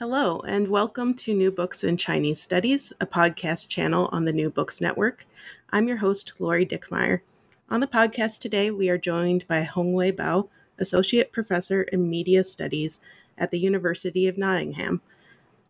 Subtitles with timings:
[0.00, 4.50] Hello, and welcome to New Books in Chinese Studies, a podcast channel on the New
[4.50, 5.24] Books Network.
[5.70, 7.20] I'm your host, Laurie Dickmeyer.
[7.70, 10.48] On the podcast today, we are joined by Hongwei Bao,
[10.80, 12.98] Associate Professor in Media Studies
[13.38, 15.00] at the University of Nottingham.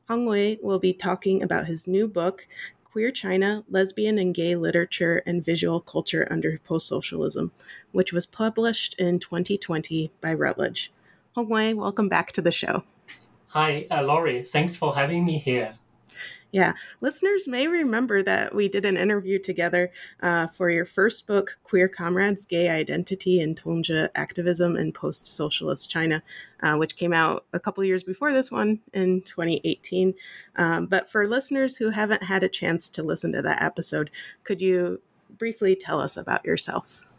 [0.08, 2.48] Hongwei will be talking about his new book,
[2.82, 7.52] Queer China Lesbian and Gay Literature and Visual Culture Under Post Socialism,
[7.92, 10.90] which was published in 2020 by Routledge.
[11.36, 12.84] Hongwei, welcome back to the show.
[13.54, 14.42] Hi, uh, Laurie.
[14.42, 15.76] Thanks for having me here.
[16.50, 21.56] Yeah, listeners may remember that we did an interview together uh, for your first book,
[21.62, 26.20] Queer Comrades Gay Identity and Tongzhi Activism in Post Socialist China,
[26.64, 30.14] uh, which came out a couple years before this one in 2018.
[30.56, 34.10] Um, but for listeners who haven't had a chance to listen to that episode,
[34.42, 35.00] could you
[35.38, 37.13] briefly tell us about yourself?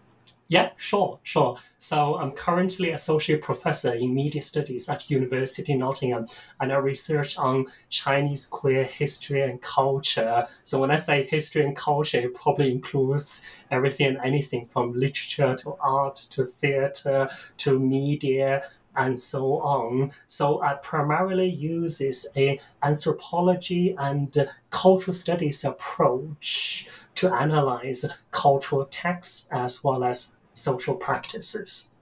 [0.48, 1.58] Yeah, sure, sure.
[1.80, 6.28] So I'm currently associate professor in media studies at University Nottingham,
[6.60, 10.48] and I research on Chinese queer history and culture.
[10.64, 15.56] So when I say history and culture, it probably includes everything and anything from literature
[15.56, 17.28] to art to theater
[17.58, 20.12] to media and so on.
[20.28, 29.48] So I primarily uses a eh, anthropology and cultural studies approach to analyze cultural texts
[29.52, 31.94] as well as social practices.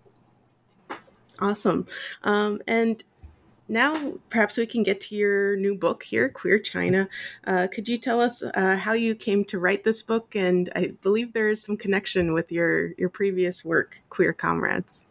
[1.40, 1.88] Awesome.
[2.24, 3.04] Um, and
[3.68, 7.08] now perhaps we can get to your new book here, Queer China.
[7.46, 10.36] Uh, could you tell us uh, how you came to write this book?
[10.36, 15.08] And I believe there is some connection with your, your previous work, Queer Comrades.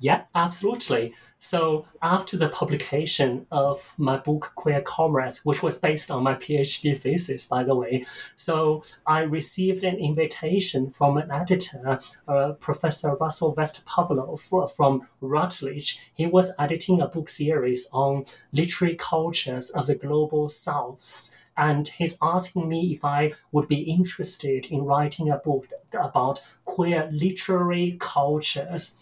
[0.00, 1.14] Yeah, absolutely.
[1.42, 6.94] So after the publication of my book Queer Comrades, which was based on my PhD
[6.94, 8.04] thesis, by the way,
[8.36, 16.00] so I received an invitation from an editor, uh, Professor Russell West-Pavlov from Routledge.
[16.12, 22.16] He was editing a book series on literary cultures of the global South and he's
[22.22, 28.99] asking me if I would be interested in writing a book about queer literary cultures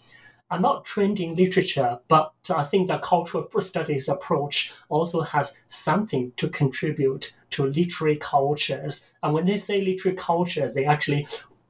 [0.51, 6.31] I'm not trained in literature, but I think the cultural studies approach also has something
[6.37, 9.11] to contribute to literary cultures.
[9.21, 11.27] And when they say literary cultures, they actually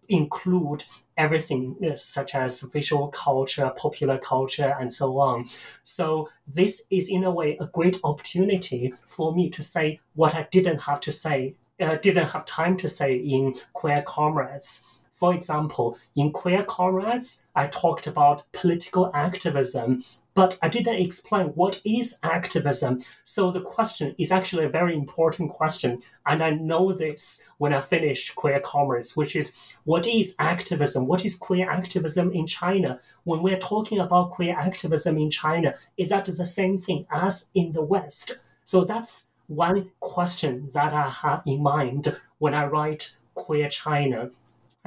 [0.08, 0.86] include
[1.18, 5.50] everything such as visual culture, popular culture, and so on.
[5.84, 10.48] So this is in a way a great opportunity for me to say what I
[10.50, 14.86] didn't have to say, uh, didn't have time to say in Queer Comrades.
[15.20, 21.82] For example, in Queer Comrades, I talked about political activism, but I didn't explain what
[21.84, 23.02] is activism.
[23.26, 26.02] So the question is actually a very important question.
[26.26, 31.06] And I know this when I finish Queer Comrades, which is what is activism?
[31.06, 33.00] What is queer activism in China?
[33.26, 37.74] When we're talking about queer activism in China, is that the same thing as in
[37.74, 38.40] the West?
[38.64, 44.32] So that's one question that I have in mind when I write Queer China.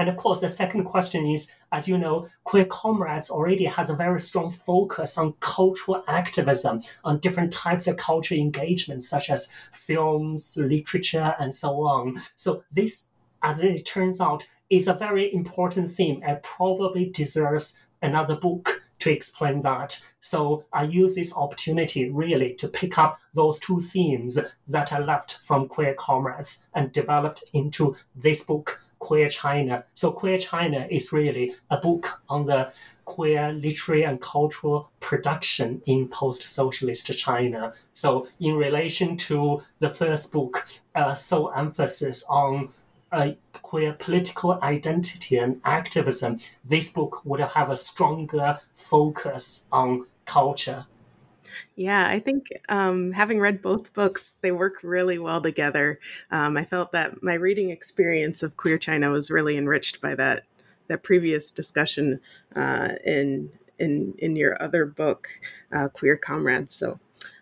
[0.03, 3.95] And of course, the second question is, as you know, Queer Comrades already has a
[3.95, 10.59] very strong focus on cultural activism, on different types of cultural engagement, such as films,
[10.61, 12.21] literature, and so on.
[12.35, 13.11] So this,
[13.45, 19.13] as it turns out, is a very important theme and probably deserves another book to
[19.13, 20.05] explain that.
[20.21, 25.39] So I use this opportunity really to pick up those two themes that I left
[25.45, 29.85] from Queer Comrades and developed into this book, Queer China.
[29.95, 32.73] So Queer China is really a book on the
[33.05, 37.73] queer literary and cultural production in post-socialist China.
[37.95, 40.65] So in relation to the first book,
[40.95, 42.69] uh, so emphasis on
[43.11, 50.87] uh, queer political identity and activism, this book would have a stronger focus on culture.
[51.77, 55.99] Yeah, I think um, having read both books, they work really well together.
[56.31, 60.45] Um, I felt that my reading experience of Queer China was really enriched by that
[60.89, 62.21] that previous discussion
[62.57, 65.29] uh, in in in your other book,
[65.73, 66.75] uh, Queer Comrades.
[66.75, 66.99] So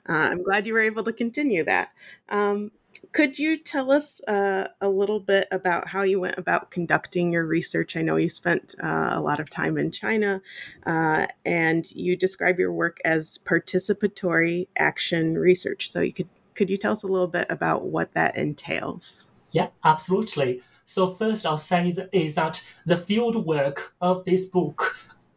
[0.09, 1.91] uh, I'm glad you were able to continue that.
[2.29, 2.71] Um,
[3.13, 7.45] could you tell us uh, a little bit about how you went about conducting your
[7.45, 7.97] research?
[7.97, 10.41] I know you spent uh, a lot of time in China,
[10.87, 15.91] uh, and you describe your work as participatory action research.
[15.91, 19.31] So, you could could you tell us a little bit about what that entails?
[19.53, 20.63] Yeah, absolutely.
[20.85, 24.97] So first, I'll say that is that the field work of this book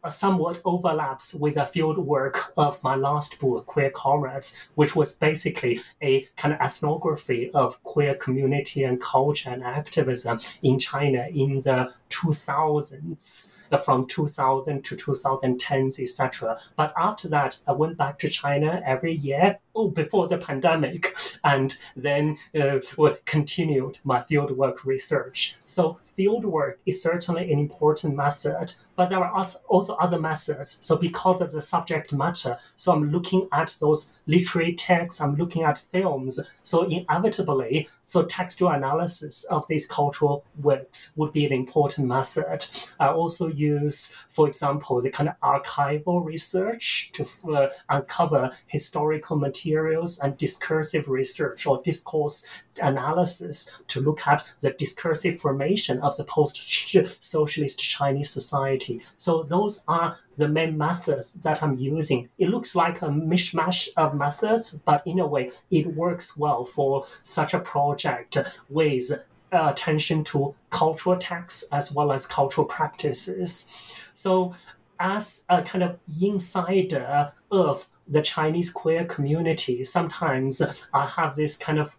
[0.09, 5.81] somewhat overlaps with the field work of my last book, Queer Comrades, which was basically
[6.01, 11.93] a kind of ethnography of queer community and culture and activism in China in the
[12.09, 16.59] 2000s from 2000 to 2010s, etc.
[16.75, 21.75] But after that, I went back to China every year, oh, before the pandemic, and
[21.95, 22.79] then uh,
[23.25, 25.55] continued my fieldwork research.
[25.59, 30.85] So fieldwork is certainly an important method, but there are also other methods.
[30.85, 35.63] So because of the subject matter, so I'm looking at those literary texts, I'm looking
[35.63, 36.39] at films.
[36.61, 42.65] So inevitably, so textual analysis of these cultural works would be an important method.
[42.99, 50.19] I also use, for example, the kind of archival research to uh, uncover historical materials
[50.19, 52.47] and discursive research or discourse
[52.81, 59.01] analysis to look at the discursive formation of the post-socialist Chinese society.
[59.15, 62.29] So those are the main methods that I'm using.
[62.37, 67.05] It looks like a mishmash of methods, but in a way, it works well for
[67.21, 68.37] such a project
[68.69, 69.11] with
[69.51, 73.71] attention to cultural texts as well as cultural practices.
[74.13, 74.53] So,
[74.99, 80.61] as a kind of insider of the Chinese queer community, sometimes
[80.93, 81.97] I have this kind of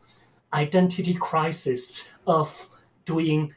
[0.53, 2.69] identity crisis of
[3.05, 3.55] doing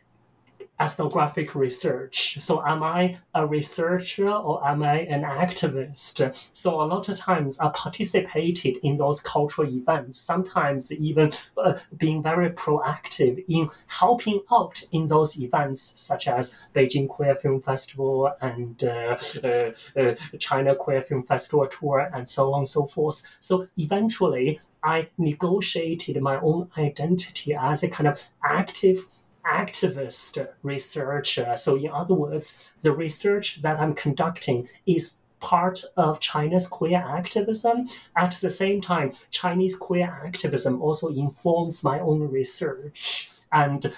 [0.79, 2.39] ethnographic research.
[2.39, 6.35] So, am I a researcher or am I an activist?
[6.53, 12.21] So, a lot of times I participated in those cultural events, sometimes even uh, being
[12.21, 18.83] very proactive in helping out in those events, such as Beijing Queer Film Festival and
[18.83, 23.27] uh, uh, uh China Queer Film Festival tour, and so on and so forth.
[23.39, 29.05] So, eventually, I negotiated my own identity as a kind of active
[29.47, 31.55] activist researcher.
[31.57, 37.87] So, in other words, the research that I'm conducting is part of China's queer activism.
[38.15, 43.93] At the same time, Chinese queer activism also informs my own research and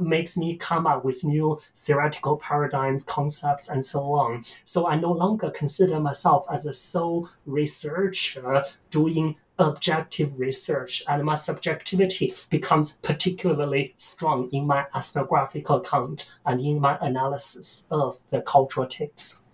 [0.00, 4.44] makes me come up with new theoretical paradigms, concepts, and so on.
[4.64, 11.34] So I no longer consider myself as a sole researcher doing objective research and my
[11.34, 18.86] subjectivity becomes particularly strong in my ethnographic account and in my analysis of the cultural
[18.86, 19.44] texts.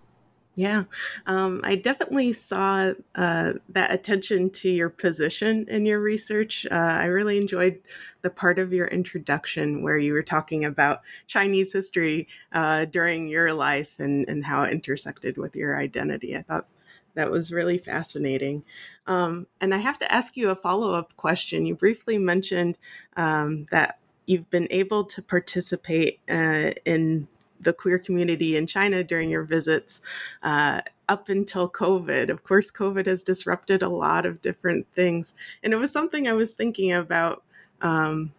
[0.56, 0.84] Yeah,
[1.26, 6.66] um, I definitely saw uh, that attention to your position in your research.
[6.70, 7.80] Uh, I really enjoyed
[8.22, 13.54] the part of your introduction where you were talking about Chinese history uh, during your
[13.54, 16.36] life and, and how it intersected with your identity.
[16.36, 16.66] I thought
[17.14, 18.64] that was really fascinating.
[19.06, 21.66] Um, and I have to ask you a follow up question.
[21.66, 22.78] You briefly mentioned
[23.16, 27.26] um, that you've been able to participate uh, in
[27.60, 30.00] the queer community in China during your visits
[30.42, 32.30] uh, up until COVID.
[32.30, 35.34] Of course, COVID has disrupted a lot of different things.
[35.62, 37.42] And it was something I was thinking about
[37.82, 38.32] um,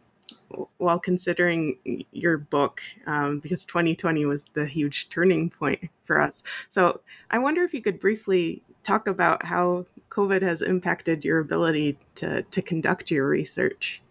[0.77, 6.43] while considering your book, um, because 2020 was the huge turning point for us.
[6.69, 11.97] So I wonder if you could briefly talk about how COVID has impacted your ability
[12.15, 14.01] to, to conduct your research.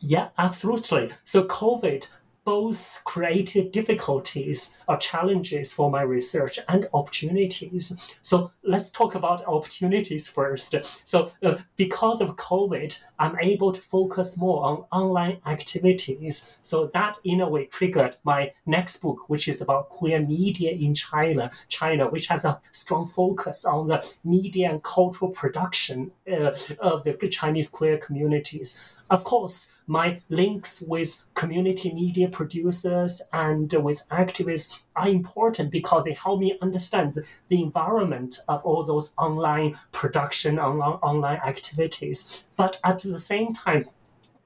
[0.00, 1.10] Yeah, absolutely.
[1.24, 2.08] So COVID
[2.46, 8.16] both created difficulties or challenges for my research and opportunities.
[8.22, 10.76] So let's talk about opportunities first.
[11.02, 16.56] So uh, because of COVID, I'm able to focus more on online activities.
[16.62, 20.94] So that in a way triggered my next book, which is about queer media in
[20.94, 27.02] China, China, which has a strong focus on the media and cultural production uh, of
[27.02, 28.92] the Chinese queer communities.
[29.08, 36.12] Of course, my links with community media producers and with activists are important because they
[36.12, 42.44] help me understand the environment of all those online production, online, online activities.
[42.56, 43.86] But at the same time,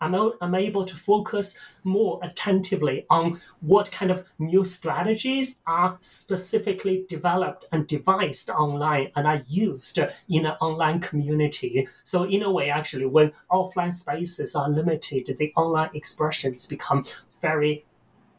[0.01, 7.05] I'm, I'm able to focus more attentively on what kind of new strategies are specifically
[7.09, 11.89] developed and devised online and are used in an online community.
[12.05, 17.05] So, in a way, actually, when offline spaces are limited, the online expressions become
[17.41, 17.85] very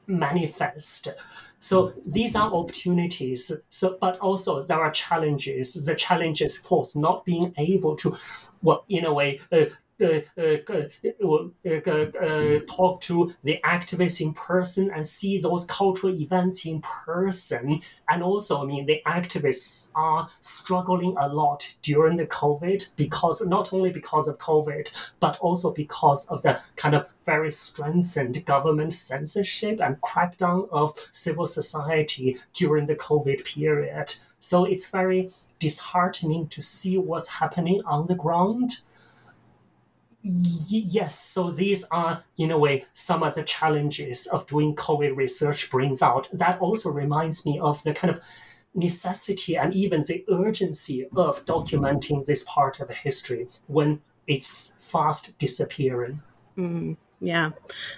[0.08, 1.08] manifest.
[1.60, 3.52] So these are opportunities.
[3.70, 5.74] So, but also there are challenges.
[5.86, 8.18] The challenges, of course, not being able to,
[8.64, 9.66] well, in a way, uh,
[10.02, 10.58] Uh, uh,
[11.70, 17.82] uh, talk to the activists in person and see those cultural events in person.
[18.10, 23.74] And also, I mean, the activists are struggling a lot during the COVID because not
[23.74, 29.80] only because of COVID, but also because of the kind of very strengthened government censorship
[29.80, 34.16] and crackdown of civil society during the COVID period.
[34.40, 35.30] So it's very
[35.60, 38.82] disheartening to see what's happening on the ground
[40.24, 45.70] yes, so these are, in a way, some of the challenges of doing COVID research
[45.72, 46.30] brings out.
[46.32, 48.22] That also reminds me of the kind of
[48.74, 56.22] necessity and even the urgency of documenting this part of history when it's fast disappearing.
[56.58, 57.52] Mm, yeah,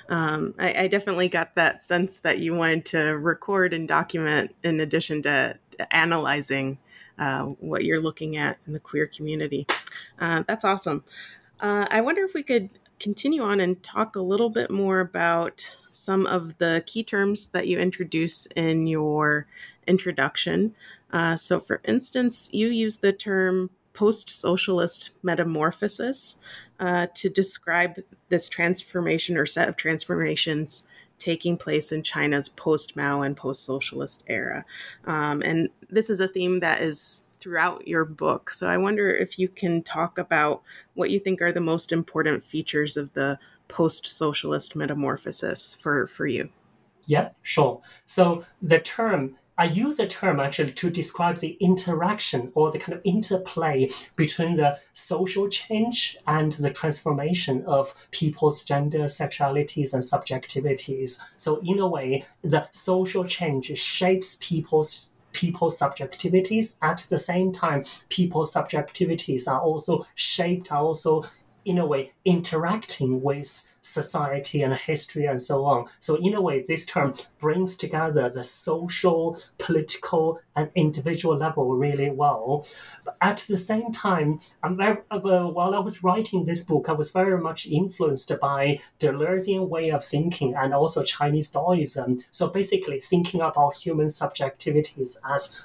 [0.10, 4.80] um, I, I, definitely got that sense that you wanted to record and document in
[4.80, 5.58] addition to,
[5.90, 6.78] analyzing
[7.18, 9.66] uh, what you're looking at in the queer community.
[10.20, 11.04] Uh, that's awesome.
[11.64, 15.66] Uh, I wonder if we could continue on and talk a little bit more about
[15.90, 19.48] some of the key terms that you introduce in your
[19.88, 20.76] introduction.
[21.14, 26.42] Uh, so, for instance, you use the term post socialist metamorphosis
[26.82, 30.86] uh, to describe this transformation or set of transformations
[31.18, 34.66] taking place in China's post Mao and post socialist era.
[35.06, 38.52] Um, and this is a theme that is throughout your book.
[38.52, 42.42] So I wonder if you can talk about what you think are the most important
[42.42, 46.50] features of the post socialist metamorphosis for, for you.
[47.06, 47.82] Yeah, sure.
[48.06, 52.98] So the term I use the term actually to describe the interaction or the kind
[52.98, 61.22] of interplay between the social change and the transformation of people's gender, sexualities, and subjectivities.
[61.38, 66.78] So, in a way, the social change shapes people's people's subjectivities.
[66.82, 71.26] At the same time, people's subjectivities are also shaped, are also
[71.66, 75.86] in a way interacting with society and history and so on.
[76.00, 82.10] So in a way, this term brings together the social, political, and individual level really
[82.10, 82.66] well.
[83.04, 86.94] But at the same time, I'm very, uh, while I was writing this book, I
[86.94, 92.24] was very much influenced by the Deleuzean way of thinking and also Chinese Daoism.
[92.32, 95.60] So basically, thinking about human subjectivities as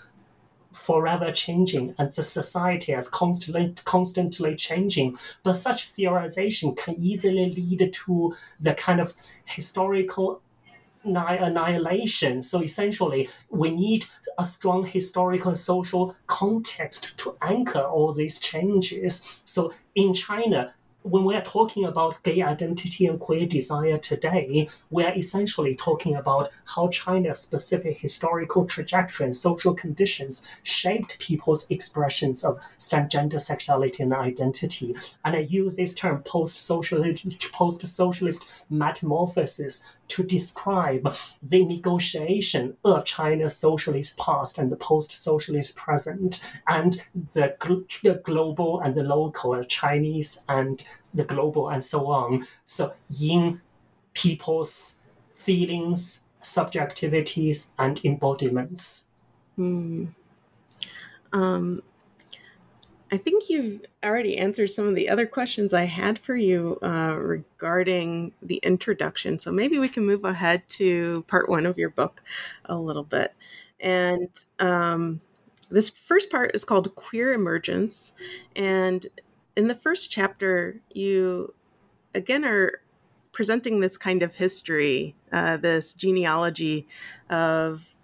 [0.72, 5.16] forever changing and the society is constantly constantly changing.
[5.42, 10.42] But such theorization can easily lead to the kind of historical
[11.04, 12.42] annihilation.
[12.42, 14.06] So essentially, we need
[14.36, 19.40] a strong historical social context to anchor all these changes.
[19.44, 20.74] So in China,
[21.10, 26.88] when we're talking about gay identity and queer desire today, we're essentially talking about how
[26.88, 32.60] China's specific historical trajectory and social conditions shaped people's expressions of
[33.08, 34.94] gender sexuality and identity.
[35.24, 44.18] And I use this term post-socialist, post-socialist metamorphosis to describe the negotiation of China's socialist
[44.18, 50.84] past and the post-socialist present, and the, gl- the global and the local, Chinese and
[51.14, 52.46] the global, and so on.
[52.66, 53.60] So in
[54.14, 54.98] people's
[55.34, 59.08] feelings, subjectivities, and embodiments.
[59.56, 60.06] Hmm.
[61.32, 61.82] Um,
[63.10, 67.14] I think you've already answered some of the other questions I had for you uh,
[67.16, 69.38] regarding the introduction.
[69.38, 72.22] So maybe we can move ahead to part one of your book
[72.66, 73.34] a little bit.
[73.80, 75.20] And um,
[75.70, 78.12] this first part is called Queer Emergence.
[78.54, 79.06] And
[79.56, 81.54] in the first chapter, you
[82.14, 82.80] again are
[83.32, 86.86] presenting this kind of history, uh, this genealogy
[87.30, 87.94] of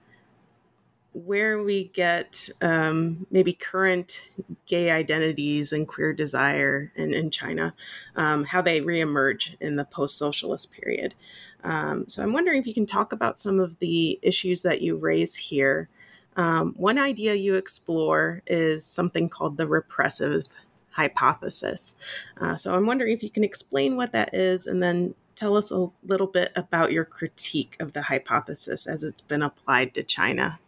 [1.14, 4.22] where we get um, maybe current
[4.66, 7.72] gay identities and queer desire in, in China,
[8.16, 11.14] um, how they reemerge in the post socialist period.
[11.62, 14.96] Um, so I'm wondering if you can talk about some of the issues that you
[14.96, 15.88] raise here.
[16.36, 20.42] Um, one idea you explore is something called the repressive
[20.90, 21.96] hypothesis.
[22.40, 25.70] Uh, so I'm wondering if you can explain what that is and then tell us
[25.70, 30.58] a little bit about your critique of the hypothesis as it's been applied to China.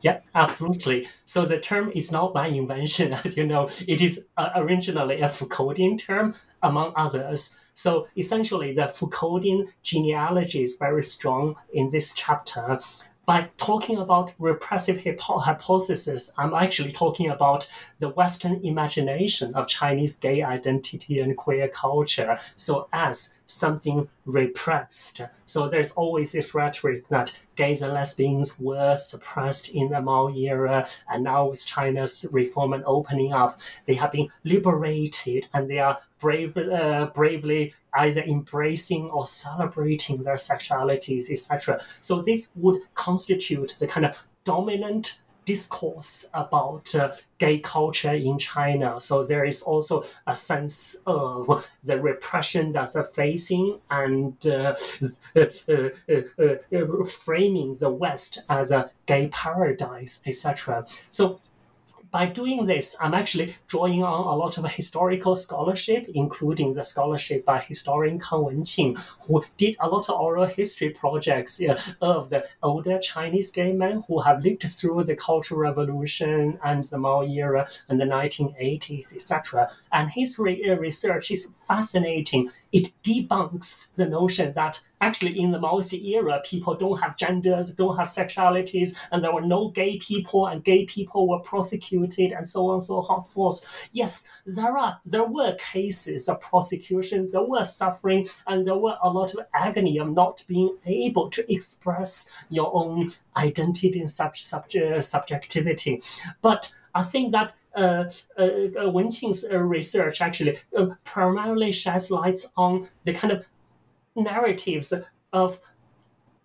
[0.00, 1.08] Yeah, absolutely.
[1.24, 3.68] So the term is not my invention, as you know.
[3.86, 7.56] It is uh, originally a Foucauldian term, among others.
[7.74, 12.80] So essentially, the Foucauldian genealogy is very strong in this chapter.
[13.26, 20.16] By talking about repressive hypo- hypothesis, I'm actually talking about the Western imagination of Chinese
[20.16, 22.38] gay identity and queer culture.
[22.54, 25.22] So as something repressed.
[25.44, 30.86] So there's always this rhetoric that gays and lesbians were suppressed in the Mao era,
[31.08, 35.98] and now with China's reform and opening up, they have been liberated and they are
[36.18, 41.80] brave, uh, bravely either embracing or celebrating their sexualities, etc.
[42.00, 49.00] So this would constitute the kind of dominant discourse about uh, gay culture in China.
[49.00, 54.76] So there is also a sense of the repression that they're facing and uh,
[55.36, 60.86] uh, uh, uh, uh framing the West as a gay paradise, etc.
[61.10, 61.40] So
[62.10, 67.44] by doing this, I'm actually drawing on a lot of historical scholarship, including the scholarship
[67.44, 72.46] by historian Kang Wenqing, who did a lot of oral history projects uh, of the
[72.62, 77.66] older Chinese gay men who have lived through the Cultural Revolution and the Mao era
[77.88, 79.70] and the 1980s, etc.
[79.92, 85.58] And his re- uh, research is fascinating it debunks the notion that actually in the
[85.58, 90.46] Maoist era, people don't have genders, don't have sexualities, and there were no gay people,
[90.46, 93.58] and gay people were prosecuted, and so on and so forth.
[93.92, 99.10] Yes, there are there were cases of prosecution, there were suffering, and there were a
[99.18, 104.64] lot of agony of not being able to express your own identity and sub, sub,
[104.74, 106.02] uh, subjectivity.
[106.42, 108.04] But I think that uh,
[108.38, 113.44] uh, uh, Wenqing's uh, research actually uh, primarily sheds lights on the kind of
[114.16, 114.92] narratives
[115.32, 115.60] of,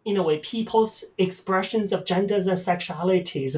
[0.06, 3.58] in a way, people's expressions of genders and sexualities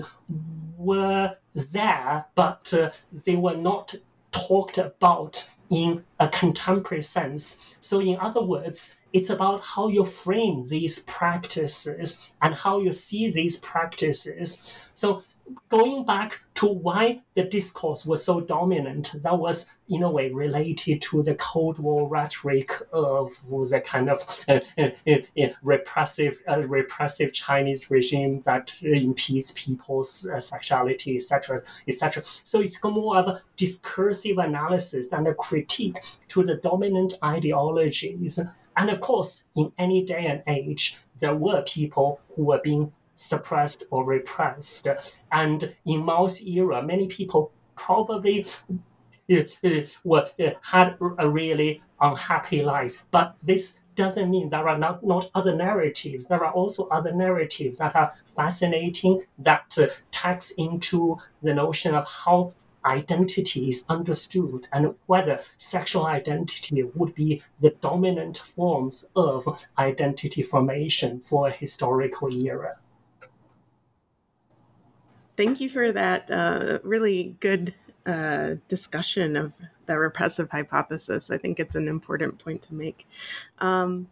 [0.78, 3.96] were there, but uh, they were not
[4.32, 7.76] talked about in a contemporary sense.
[7.82, 13.32] So, in other words, it's about how you frame these practices and how you see
[13.32, 14.76] these practices.
[14.94, 15.24] So,
[15.70, 21.02] going back to why the discourse was so dominant, that was in a way related
[21.02, 27.34] to the Cold War rhetoric of the kind of uh, uh, uh, repressive, uh, repressive
[27.34, 32.24] Chinese regime that impedes people's uh, sexuality, etc., etc.
[32.44, 35.98] So it's more of a discursive analysis and a critique
[36.30, 38.40] to the dominant ideologies.
[38.78, 43.84] And of course, in any day and age, there were people who were being suppressed
[43.92, 44.88] or repressed.
[45.34, 48.46] And in Mao's era, many people probably
[49.30, 53.06] uh, uh, were, uh, had a really unhappy life.
[53.10, 56.28] But this doesn't mean there are not, not other narratives.
[56.28, 59.88] There are also other narratives that are fascinating that uh,
[60.58, 62.54] into the notion of how
[62.86, 71.19] identity is understood and whether sexual identity would be the dominant forms of identity formation
[71.22, 72.78] for a historical era
[75.38, 77.74] thank you for that uh, really good
[78.06, 81.32] uh, discussion of the repressive hypothesis.
[81.32, 83.08] I think it's an important point to make.
[83.60, 84.08] Um,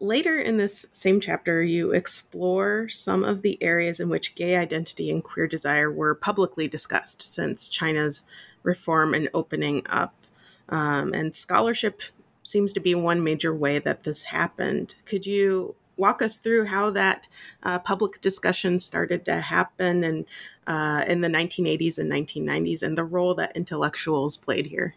[0.00, 5.10] later in this same chapter, you explore some of the areas in which gay identity
[5.10, 8.24] and queer desire were publicly discussed since China's
[8.62, 10.14] reform and opening up.
[10.68, 12.02] Um, and scholarship
[12.42, 14.94] seems to be one major way that this happened.
[15.04, 17.26] Could you walk us through how that
[17.62, 20.24] uh, public discussion started to happen and
[20.66, 24.94] uh, in the 1980s and 1990s and the role that intellectuals played here.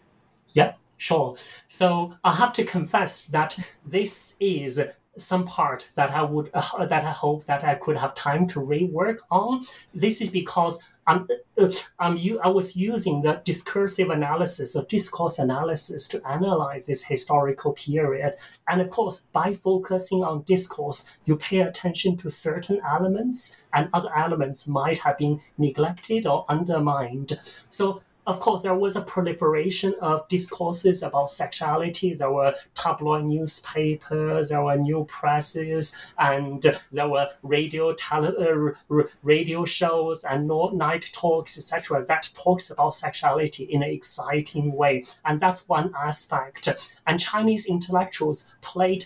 [0.51, 1.35] Yeah, sure.
[1.67, 4.81] So I have to confess that this is
[5.17, 8.59] some part that I would uh, that I hope that I could have time to
[8.59, 9.65] rework on.
[9.93, 11.27] This is because I'm,
[11.59, 17.73] uh, I'm, I was using the discursive analysis or discourse analysis to analyze this historical
[17.73, 18.35] period.
[18.67, 24.15] And of course, by focusing on discourse, you pay attention to certain elements, and other
[24.15, 27.39] elements might have been neglected or undermined.
[27.69, 32.13] So of course, there was a proliferation of discourses about sexuality.
[32.13, 36.61] There were tabloid newspapers, there were new presses, and
[36.91, 42.05] there were radio tele- uh, radio shows and night talks, etc.
[42.05, 46.69] That talks about sexuality in an exciting way, and that's one aspect.
[47.07, 49.05] And Chinese intellectuals played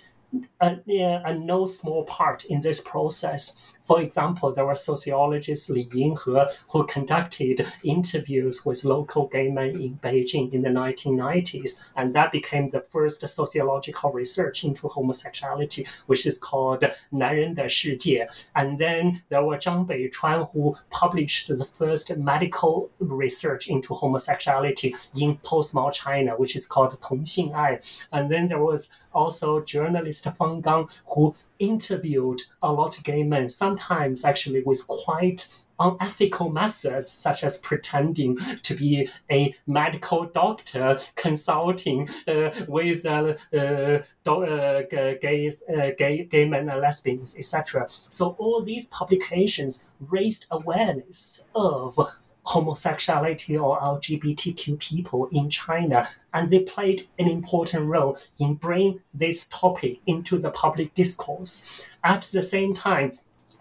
[0.59, 0.79] a,
[1.25, 3.72] a no small part in this process.
[3.83, 9.99] For example, there were sociologists Li Yinhe who conducted interviews with local gay men in
[10.01, 16.39] Beijing in the 1990s, and that became the first sociological research into homosexuality, which is
[16.39, 18.29] called 男人的世界.
[18.53, 25.37] And then there were Zhang Beichuan who published the first medical research into homosexuality in
[25.43, 27.79] post Mao China, which is called 同性爱.
[28.11, 33.49] And then there was also journalist Fang Gang who interviewed a lot of gay men,
[33.49, 35.47] sometimes actually with quite
[35.79, 43.99] unethical methods, such as pretending to be a medical doctor consulting uh, with uh, uh,
[44.25, 47.85] uh gays, uh, gay, gay men and lesbians, etc.
[48.09, 51.99] So all these publications raised awareness of
[52.43, 59.47] homosexuality or LGBTQ people in China, and they played an important role in bringing this
[59.47, 61.85] topic into the public discourse.
[62.03, 63.13] At the same time,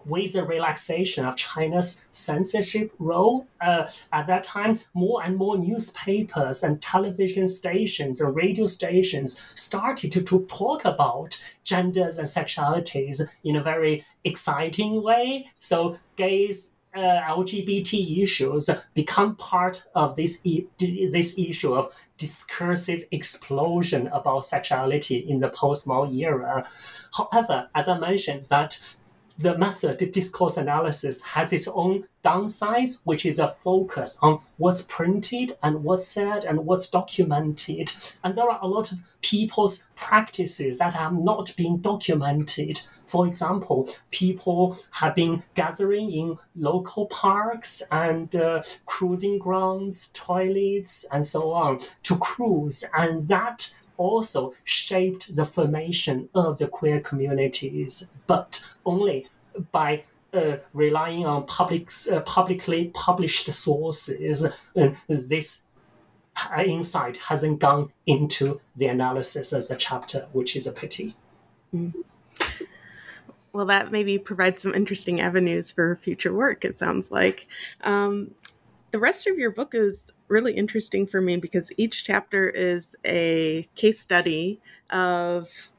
[0.05, 6.63] with the relaxation of China's censorship role, uh, at that time, more and more newspapers
[6.63, 13.55] and television stations and radio stations started to, to talk about genders and sexualities in
[13.55, 15.49] a very exciting way.
[15.59, 24.07] So gays Uh, LGBT issues become part of this e- this issue of discursive explosion
[24.07, 26.67] about sexuality in the post-Mao era.
[27.17, 28.79] However, as I mentioned, that
[29.39, 35.57] the method discourse analysis has its own downsides, which is a focus on what's printed
[35.61, 37.91] and what's said and what's documented.
[38.23, 42.81] And there are a lot of people's practices that have not been documented.
[43.05, 51.25] For example, people have been gathering in local parks and uh, cruising grounds, toilets, and
[51.25, 58.67] so on to cruise, and that also shaped the formation of the queer communities, but
[58.85, 59.27] only
[59.71, 64.47] by uh, relying on public, uh, publicly published sources.
[65.07, 65.67] This
[66.65, 71.15] insight hasn't gone into the analysis of the chapter, which is a pity.
[71.73, 71.93] Mm
[73.53, 77.47] well, that maybe provides some interesting avenues for future work, it sounds like.
[77.81, 78.31] Um,
[78.91, 83.67] the rest of your book is really interesting for me because each chapter is a
[83.75, 85.69] case study of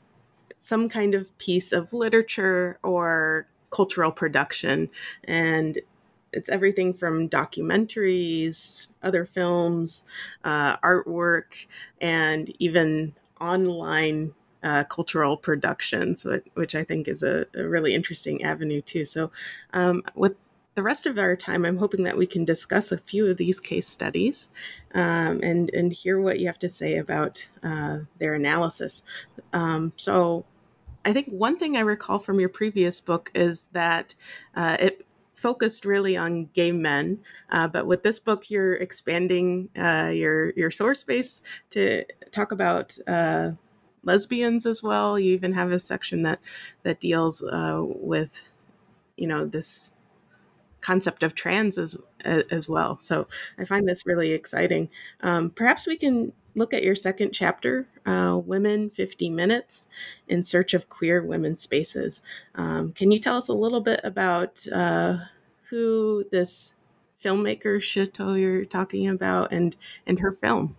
[0.56, 4.88] some kind of piece of literature or cultural production.
[5.24, 5.78] And
[6.32, 10.04] it's everything from documentaries, other films,
[10.44, 11.66] uh, artwork,
[12.00, 18.80] and even online uh, cultural productions, which, I think is a, a, really interesting avenue
[18.80, 19.04] too.
[19.04, 19.30] So,
[19.74, 20.36] um, with
[20.74, 23.60] the rest of our time, I'm hoping that we can discuss a few of these
[23.60, 24.48] case studies
[24.94, 29.02] um, and and hear what you have to say about uh, their analysis.
[29.52, 30.46] Um, so,
[31.04, 34.14] I think one thing I recall from your previous book is that
[34.54, 37.18] uh, it focused really on gay men,
[37.50, 42.96] uh, but with this book, you're expanding uh, your your source base to talk about
[43.06, 43.52] uh,
[44.04, 45.18] lesbians as well.
[45.18, 46.40] You even have a section that
[46.84, 48.40] that deals uh, with,
[49.16, 49.94] you know, this
[50.84, 52.98] concept of trans as as well.
[52.98, 53.26] So
[53.58, 54.90] I find this really exciting.
[55.22, 59.88] Um, perhaps we can look at your second chapter, uh, "Women 50 Minutes
[60.28, 62.20] in Search of Queer Women's Spaces."
[62.54, 65.18] Um, can you tell us a little bit about uh,
[65.70, 66.74] who this
[67.22, 69.74] filmmaker Shi Tou you're talking about and
[70.06, 70.76] and her film?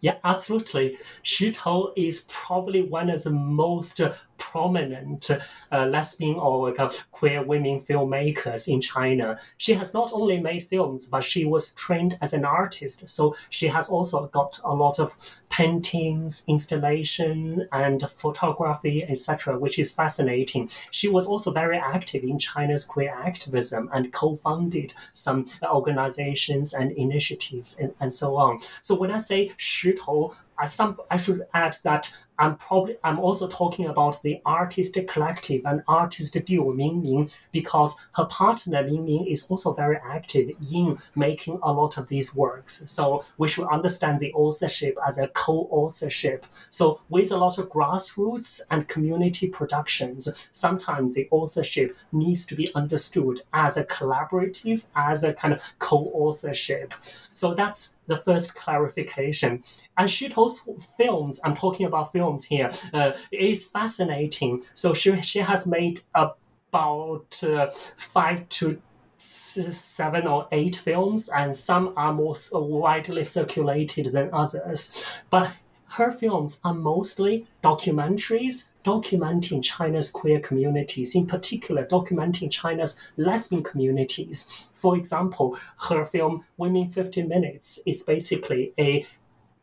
[0.00, 0.98] Yeah, absolutely.
[1.22, 4.00] Shi Tou is probably one of the most
[4.40, 5.30] prominent
[5.70, 9.38] uh, lesbian or uh, queer women filmmakers in China.
[9.58, 13.08] She has not only made films, but she was trained as an artist.
[13.08, 15.16] So she has also got a lot of
[15.50, 20.70] paintings, installation, and photography, etc., which is fascinating.
[20.90, 27.78] She was also very active in China's queer activism and co-founded some organizations and initiatives
[27.78, 28.60] and, and so on.
[28.80, 33.20] So when I say Shi Tou, I, some, I should add that I'm probably I'm
[33.20, 39.04] also talking about the artist collective and artist duo Ming Ming because her partner Ming
[39.04, 42.90] Ming is also very active in making a lot of these works.
[42.90, 46.46] So we should understand the authorship as a co-authorship.
[46.70, 52.74] So with a lot of grassroots and community productions, sometimes the authorship needs to be
[52.74, 56.94] understood as a collaborative, as a kind of co-authorship.
[57.34, 59.62] So that's the first clarification.
[60.00, 60.62] And Shi Tou's
[60.96, 64.62] films, I'm talking about films here, uh, is fascinating.
[64.72, 68.80] So she, she has made about uh, five to
[69.18, 75.04] seven or eight films, and some are more widely circulated than others.
[75.28, 75.52] But
[75.90, 84.66] her films are mostly documentaries documenting China's queer communities, in particular, documenting China's lesbian communities.
[84.72, 85.58] For example,
[85.88, 89.04] her film Women 50 Minutes is basically a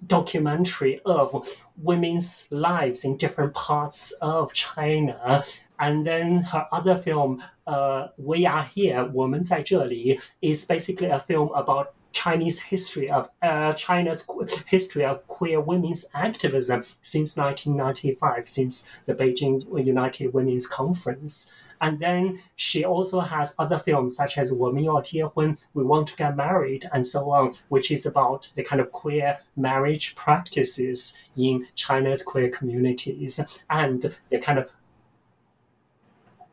[0.07, 5.45] documentary of women's lives in different parts of China.
[5.79, 11.89] And then her other film, uh, We Are Here, 我们在这里, is basically a film about
[12.13, 14.27] Chinese history of uh, China's
[14.67, 21.53] history of queer women's activism since 1995, since the Beijing United Women's Conference.
[21.81, 26.89] And then she also has other films such as 我们要结婚, We Want to Get Married,
[26.93, 32.51] and so on, which is about the kind of queer marriage practices in China's queer
[32.51, 34.73] communities and the kind of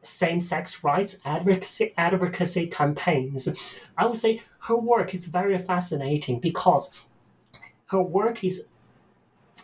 [0.01, 3.49] same-sex rights advocacy advocacy campaigns.
[3.95, 6.91] I would say her work is very fascinating because
[7.87, 8.67] her work is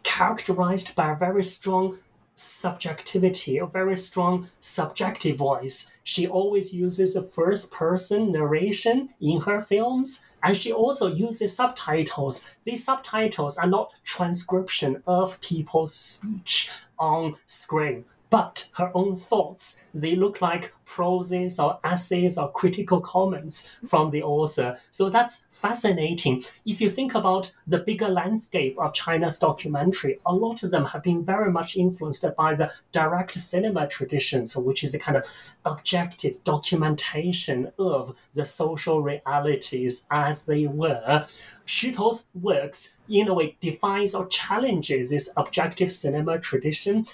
[0.03, 1.97] characterized by a very strong
[2.40, 5.92] subjectivity, a very strong subjective voice.
[6.02, 12.44] She always uses a first person narration in her films, and she also uses subtitles.
[12.64, 19.84] These subtitles are not transcription of people's speech on screen but her own thoughts.
[19.92, 24.78] They look like proses or essays or critical comments from the author.
[24.90, 26.44] So that's fascinating.
[26.64, 31.02] If you think about the bigger landscape of China's documentary, a lot of them have
[31.02, 35.26] been very much influenced by the direct cinema tradition, so which is a kind of
[35.64, 41.26] objective documentation of the social realities as they were.
[41.64, 47.06] Shi Tou's works, in a way, defines or challenges this objective cinema tradition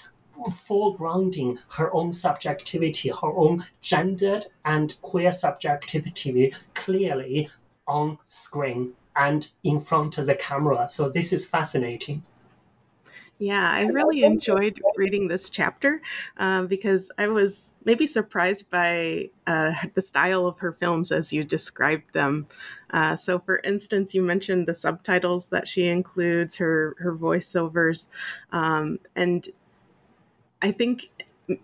[0.45, 7.49] foregrounding her own subjectivity, her own gendered and queer subjectivity clearly
[7.87, 10.87] on screen and in front of the camera.
[10.89, 12.23] So this is fascinating.
[13.39, 16.01] Yeah, I really enjoyed reading this chapter
[16.37, 21.43] um, because I was maybe surprised by uh, the style of her films as you
[21.43, 22.47] described them.
[22.89, 28.07] Uh, so, for instance, you mentioned the subtitles that she includes, her her voiceovers,
[28.51, 29.47] um, and
[30.61, 31.09] I think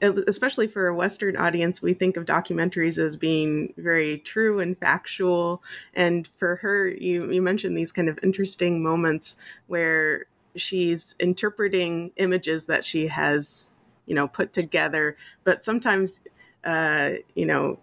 [0.01, 5.61] especially for a western audience we think of documentaries as being very true and factual.
[5.93, 9.35] And for her you you mentioned these kind of interesting moments
[9.67, 10.25] where
[10.55, 13.73] she's interpreting images that she has
[14.05, 15.17] you know put together.
[15.43, 16.21] But sometimes
[16.63, 17.79] uh you know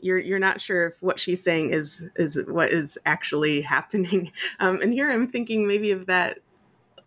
[0.00, 4.30] you're you're not sure if what she's saying is is what is actually happening.
[4.60, 6.40] Um, and here i'm thinking maybe of that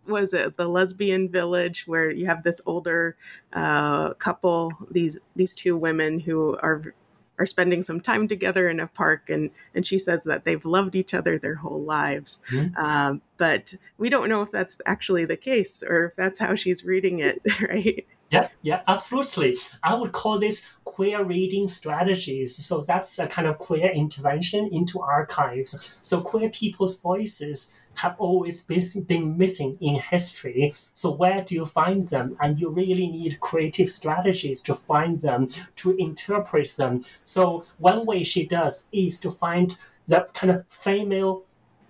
[0.08, 3.16] was it the lesbian village where you have this older
[3.54, 6.94] uh, couple these these two women who are
[7.40, 10.96] are spending some time together in a park and and she says that they've loved
[10.96, 12.76] each other their whole lives mm-hmm.
[12.84, 16.84] um, but we don't know if that's actually the case or if that's how she's
[16.84, 19.58] reading it right yeah, yeah, absolutely.
[19.84, 22.58] I would call this queer reading strategies.
[22.66, 25.96] So that's a kind of queer intervention into archives.
[26.02, 30.74] So queer people's voices have always been missing in history.
[30.94, 32.38] So where do you find them?
[32.40, 37.04] And you really need creative strategies to find them, to interpret them.
[37.26, 41.44] So one way she does is to find the kind of female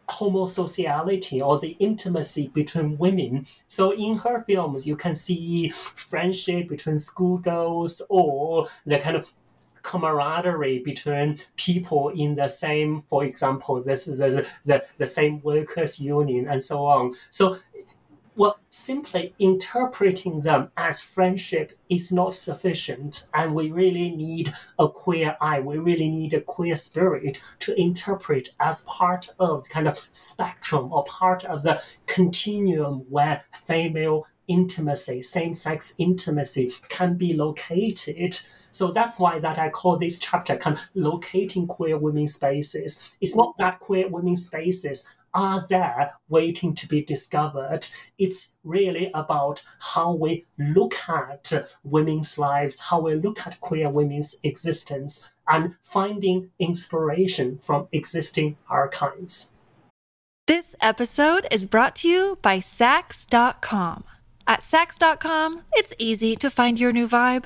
[0.09, 3.45] homosociality or the intimacy between women.
[3.67, 9.31] So in her films, you can see friendship between schoolgirls or the kind of
[9.87, 15.99] camaraderie between people in the same, for example, this is the, the, the same workers'
[15.99, 17.13] union and so on.
[17.29, 17.57] So
[18.35, 25.35] well, simply interpreting them as friendship is not sufficient, and we really need a queer
[25.41, 25.59] eye.
[25.59, 30.93] We really need a queer spirit to interpret as part of the kind of spectrum
[30.93, 38.37] or part of the continuum where female intimacy, same-sex intimacy can be located
[38.77, 43.11] so that's why that I call this chapter kind of locating queer women spaces.
[43.19, 47.87] It's not that queer women spaces are there waiting to be discovered.
[48.17, 54.39] It's really about how we look at women's lives, how we look at queer women's
[54.43, 59.55] existence, and finding inspiration from existing archives.
[60.47, 64.05] This episode is brought to you by Saks.com.
[64.47, 67.45] At Saks.com, it's easy to find your new vibe.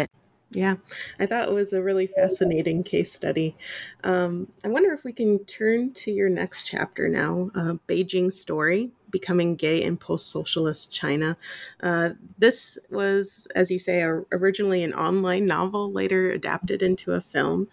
[0.53, 0.75] Yeah,
[1.17, 3.55] I thought it was a really fascinating case study.
[4.03, 8.91] Um, I wonder if we can turn to your next chapter now uh, Beijing Story
[9.09, 11.37] Becoming Gay in Post Socialist China.
[11.81, 17.21] Uh, this was, as you say, a, originally an online novel, later adapted into a
[17.21, 17.69] film.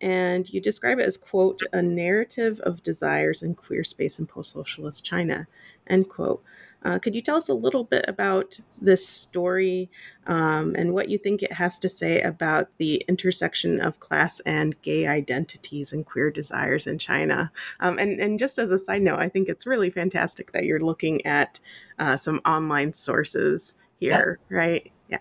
[0.00, 4.52] And you describe it as, quote, a narrative of desires in queer space in post
[4.52, 5.48] socialist China,
[5.86, 6.42] end quote.
[6.84, 9.90] Uh, could you tell us a little bit about this story
[10.26, 14.80] um, and what you think it has to say about the intersection of class and
[14.82, 17.50] gay identities and queer desires in China?
[17.80, 20.80] Um, and, and just as a side note, I think it's really fantastic that you're
[20.80, 21.58] looking at
[21.98, 24.56] uh, some online sources here, yeah.
[24.56, 24.92] right?
[25.08, 25.18] Yeah.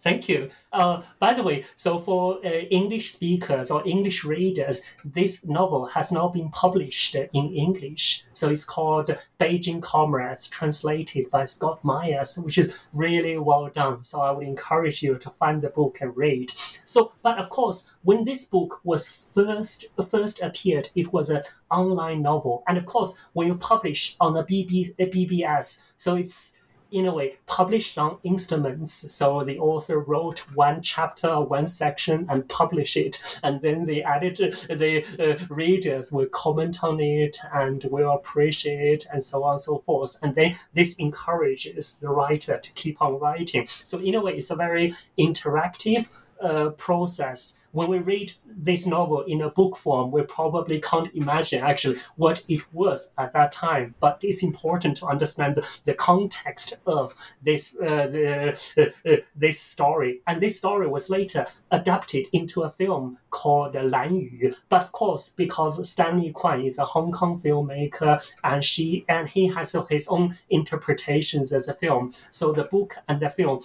[0.00, 0.50] Thank you.
[0.72, 6.10] Uh, by the way, so for uh, English speakers or English readers, this novel has
[6.10, 8.24] now been published in English.
[8.32, 14.02] So it's called Beijing Comrades, translated by Scott Myers, which is really well done.
[14.02, 16.50] So I would encourage you to find the book and read.
[16.84, 22.22] So, but of course, when this book was first first appeared, it was an online
[22.22, 26.56] novel, and of course, when you publish on a BB, a BBS, so it's
[26.90, 28.92] in a way published on instruments.
[29.12, 34.50] So the author wrote one chapter, one section, and publish it, and then the editor,
[34.50, 39.78] the uh, readers will comment on it and will appreciate, and so on and so
[39.78, 40.18] forth.
[40.22, 43.66] And then this encourages the writer to keep on writing.
[43.66, 46.08] So in a way, it's a very interactive
[46.42, 51.62] uh, process when we read this novel in a book form, we probably can't imagine
[51.62, 53.94] actually what it was at that time.
[54.00, 59.60] But it's important to understand the, the context of this uh, the, uh, uh, this
[59.60, 60.20] story.
[60.26, 64.54] And this story was later adapted into a film called Lan Yu.
[64.68, 69.46] But of course, because Stanley Kwan is a Hong Kong filmmaker, and she and he
[69.48, 73.60] has his own interpretations as a film, so the book and the film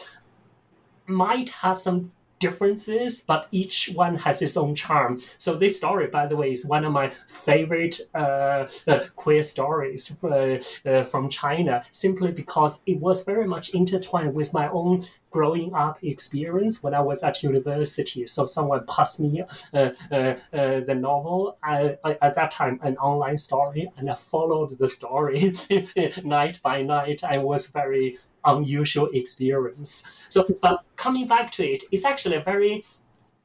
[1.08, 2.12] might have some
[2.46, 5.12] differences, but each one has its own charm.
[5.38, 10.04] So this story, by the way, is one of my favorite uh, uh, queer stories
[10.24, 10.58] uh,
[10.90, 14.96] uh, from China, simply because it was very much intertwined with my own
[15.36, 18.26] growing up experience when I was at university.
[18.26, 21.90] So someone passed me uh, uh, uh, the novel uh,
[22.22, 25.54] at that time, an online story, and I followed the story
[26.24, 27.26] night by night.
[27.26, 29.92] I was very unusual experience.
[30.30, 32.86] So, but coming back to it, it's actually a very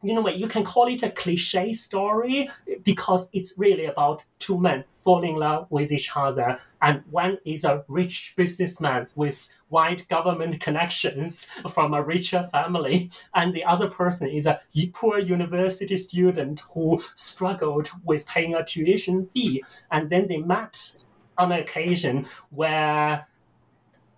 [0.03, 2.49] you know what you can call it a cliche story
[2.83, 7.65] because it's really about two men falling in love with each other and one is
[7.65, 14.29] a rich businessman with wide government connections from a richer family and the other person
[14.29, 14.61] is a
[14.93, 19.63] poor university student who struggled with paying a tuition fee.
[19.91, 21.05] And then they met
[21.39, 23.27] on an occasion where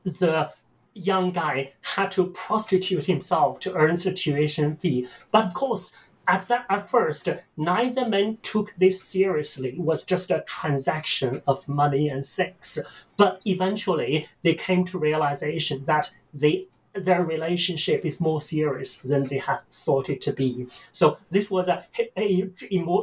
[0.05, 0.53] the
[0.95, 5.09] young guy had to prostitute himself to earn the tuition fee.
[5.31, 9.71] But of course, at that at first, neither man took this seriously.
[9.71, 12.79] It was just a transaction of money and sex.
[13.17, 19.39] But eventually, they came to realization that they their relationship is more serious than they
[19.39, 20.67] had thought it to be.
[20.93, 21.85] So this was a,
[22.17, 22.51] a,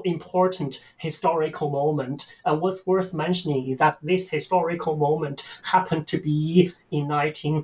[0.05, 2.35] important historical moment.
[2.45, 7.61] And what's worth mentioning is that this historical moment happened to be in 19, uh,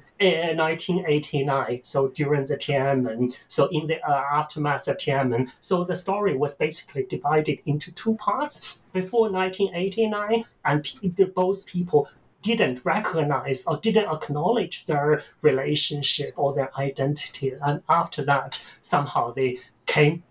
[0.55, 5.51] 1989, so during the Tiananmen, so in the uh, aftermath of Tiananmen.
[5.59, 8.81] So the story was basically divided into two parts.
[8.93, 12.07] Before 1989, and both people
[12.45, 17.53] didn't recognize or didn't acknowledge their relationship or their identity.
[17.61, 20.23] And after that, somehow they came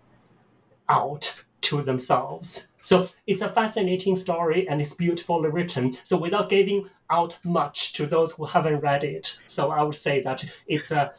[0.87, 2.71] out to themselves.
[2.83, 5.95] So it's a fascinating story and it's beautifully written.
[6.03, 10.21] So without giving out much to those who haven't read it, so I would say
[10.21, 11.13] that it's a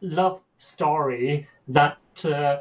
[0.00, 2.58] love story that uh,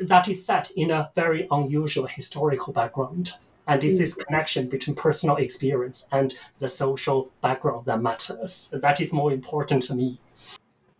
[0.00, 3.32] that is set in a very unusual historical background.
[3.68, 8.72] And it's this connection between personal experience and the social background that matters.
[8.72, 10.18] That is more important to me.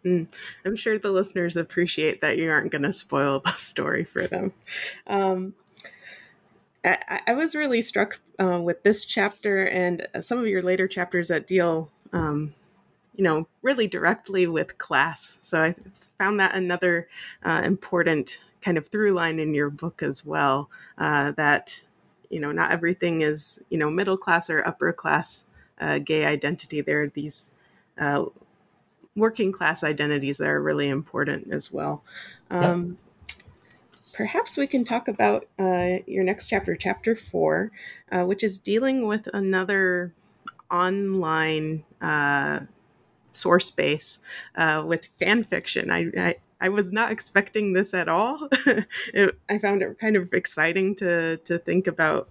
[0.04, 0.30] Mm.
[0.64, 4.52] I'm sure the listeners appreciate that you aren't going to spoil the story for them.
[5.06, 5.54] Um,
[6.84, 11.28] I, I, was really struck uh, with this chapter and some of your later chapters
[11.28, 12.54] that deal, um,
[13.16, 15.38] you know, really directly with class.
[15.40, 15.74] So I
[16.18, 17.08] found that another
[17.44, 20.70] uh, important kind of through line in your book as well.
[20.96, 21.82] Uh, that
[22.30, 25.46] you know, not everything is you know middle class or upper class
[25.80, 26.80] uh, gay identity.
[26.80, 27.54] There are these
[27.98, 28.26] uh,
[29.16, 32.04] working class identities that are really important as well.
[32.50, 32.98] Um,
[34.18, 37.70] Perhaps we can talk about uh, your next chapter, chapter four,
[38.10, 40.12] uh, which is dealing with another
[40.72, 42.60] online uh,
[43.30, 44.18] source base
[44.56, 45.92] uh, with fan fiction.
[45.92, 48.48] I, I I was not expecting this at all.
[49.14, 52.28] it, I found it kind of exciting to to think about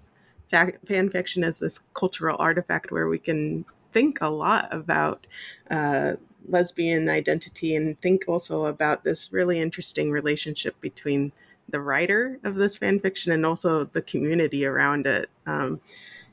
[0.49, 5.27] fa- fan fiction as this cultural artifact where we can think a lot about
[5.69, 6.13] uh,
[6.47, 11.31] lesbian identity and think also about this really interesting relationship between
[11.69, 15.29] the writer of this fan fiction and also the community around it.
[15.45, 15.81] Um,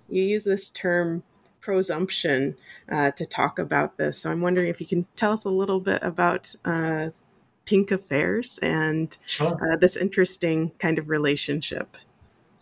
[0.09, 1.23] you use this term
[1.61, 2.57] prosumption
[2.89, 4.19] uh, to talk about this.
[4.19, 7.11] So I'm wondering if you can tell us a little bit about uh,
[7.65, 9.73] Pink Affairs and sure.
[9.73, 11.97] uh, this interesting kind of relationship.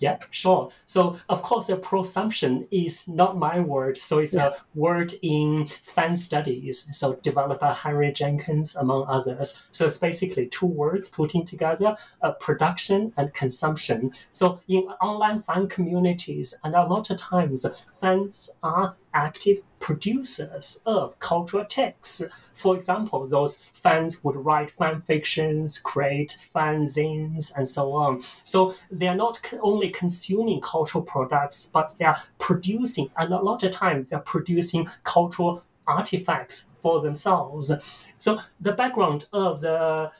[0.02, 0.68] Yeah, sure.
[0.86, 3.96] So of course, the prosumption is not my word.
[3.96, 4.48] So it's yeah.
[4.48, 6.88] a word in fan studies.
[6.90, 9.62] So developer Henry Jenkins, among others.
[9.70, 14.10] So it's basically two words putting together: uh, production and consumption.
[14.32, 17.64] So in online fan communities, and a lot of times
[18.00, 22.22] fans are active producers of cultural texts.
[22.54, 28.22] For example, those fans would write fan fictions, create fanzines, and so on.
[28.44, 33.64] So they are not only consuming cultural products, but they are producing, and a lot
[33.64, 37.72] of times they are producing cultural artifacts for themselves.
[38.18, 40.12] So the background of the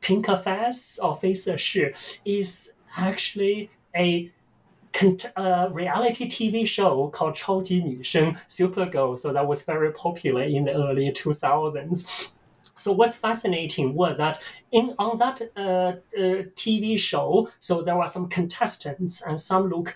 [0.00, 1.92] Pink Affairs or Face Shi
[2.24, 4.32] is actually a
[5.35, 9.17] a reality TV show called 超级女生 Supergirl.
[9.17, 12.31] So that was very popular in the early 2000s.
[12.77, 18.07] So what's fascinating was that in on that uh, uh, TV show, so there were
[18.07, 19.95] some contestants, and some look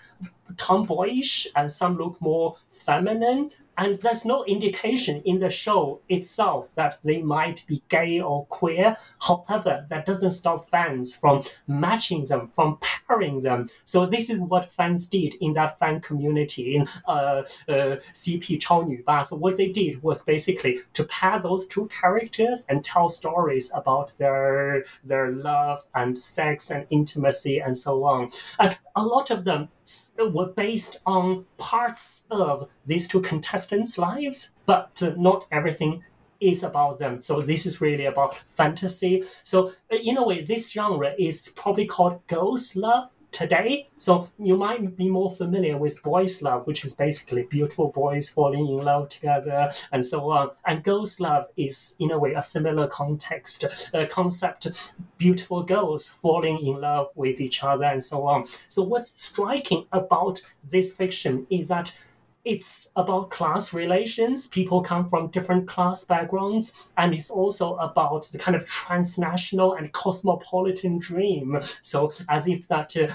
[0.56, 6.96] tomboyish, and some look more feminine, and there's no indication in the show itself that
[7.04, 8.96] they might be gay or queer.
[9.20, 13.68] However, that doesn't stop fans from matching them, from pairing them.
[13.84, 19.22] So this is what fans did in that fan community in uh, uh, CP 超女吧.
[19.22, 24.12] So what they did was basically to pair those two characters and tell stories about
[24.18, 28.30] their their love and sex and intimacy and so on.
[28.58, 29.68] And a lot of them
[30.17, 36.03] were based on parts of these two contestants' lives, but uh, not everything
[36.39, 37.21] is about them.
[37.21, 39.23] So this is really about fantasy.
[39.43, 43.87] So uh, in a way, this genre is probably called girls' love today.
[43.97, 48.67] So you might be more familiar with boys' love, which is basically beautiful boys falling
[48.67, 50.51] in love together and so on.
[50.65, 56.65] And girls' love is, in a way, a similar context, uh, concept, beautiful girls falling
[56.65, 58.45] in love with each other and so on.
[58.67, 61.97] So what's striking about this fiction is that
[62.43, 64.47] it's about class relations.
[64.47, 69.91] People come from different class backgrounds, and it's also about the kind of transnational and
[69.91, 71.59] cosmopolitan dream.
[71.81, 73.13] So, as if that uh,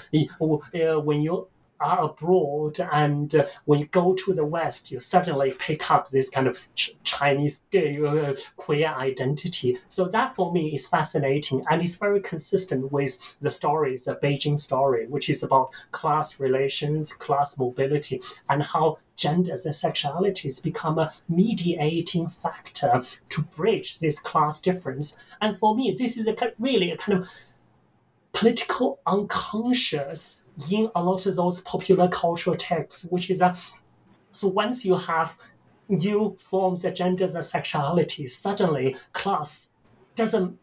[0.77, 1.47] uh, when you
[1.79, 6.29] are abroad and uh, when you go to the West, you suddenly pick up this
[6.29, 9.77] kind of ch- Chinese uh, queer identity.
[9.87, 14.59] So that for me is fascinating and it's very consistent with the story, the Beijing
[14.59, 21.11] story, which is about class relations, class mobility, and how genders and sexualities become a
[21.27, 25.17] mediating factor to bridge this class difference.
[25.41, 27.29] And for me, this is a really a kind of
[28.37, 33.57] political unconscious in a lot of those popular cultural texts, which is that
[34.31, 35.35] so once you have
[35.89, 39.71] new forms of genders and sexuality, suddenly class
[40.15, 40.59] doesn't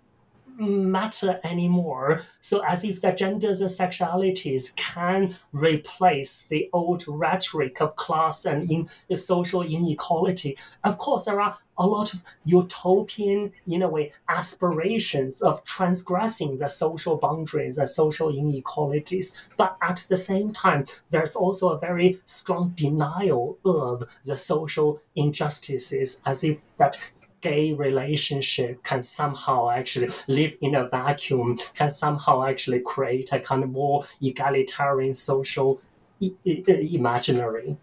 [0.56, 2.22] matter anymore.
[2.40, 8.70] So, as if the genders and sexualities can replace the old rhetoric of class and
[8.70, 10.56] in social inequality.
[10.84, 16.68] Of course, there are a lot of utopian, in a way, aspirations of transgressing the
[16.68, 19.36] social boundaries the social inequalities.
[19.56, 26.22] But at the same time, there's also a very strong denial of the social injustices,
[26.24, 26.98] as if that
[27.40, 33.62] gay relationship can somehow actually live in a vacuum, can somehow actually create a kind
[33.62, 35.80] of more egalitarian social
[36.22, 37.76] I- I- imaginary.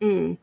[0.00, 0.38] Mm.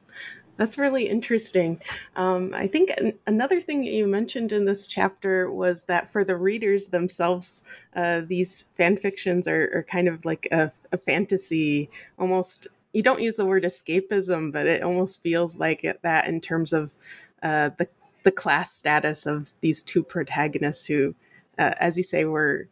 [0.58, 1.82] That's really interesting.
[2.16, 6.24] Um, I think an- another thing that you mentioned in this chapter was that for
[6.24, 7.64] the readers themselves,
[7.96, 11.90] uh, these fan fictions are, are kind of like a, a fantasy,
[12.20, 12.68] almost.
[12.94, 16.72] You don't use the word escapism, but it almost feels like it, that in terms
[16.74, 16.96] of
[17.42, 17.88] uh, the
[18.24, 21.14] the class status of these two protagonists who,
[21.60, 22.68] uh, as you say, were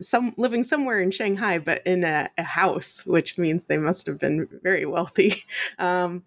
[0.00, 4.18] some living somewhere in Shanghai, but in a, a house, which means they must have
[4.18, 5.34] been very wealthy.
[5.78, 6.22] Um,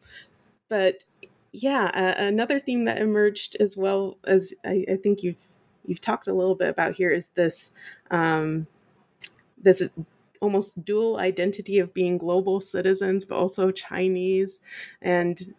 [0.70, 1.04] but
[1.52, 5.48] yeah, uh, another theme that emerged as well as I, I, think you've
[5.86, 7.74] you've talked a little bit about here is this
[8.10, 8.68] um,
[9.62, 9.88] this
[10.42, 14.62] almost dual identity of being global citizens, but also Chinese
[15.02, 15.54] and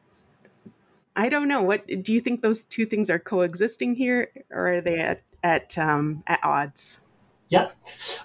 [1.17, 1.63] I don't know.
[1.63, 2.43] What do you think?
[2.43, 7.04] Those two things are coexisting here, or are they at at um, at odds?
[7.49, 7.71] Yeah,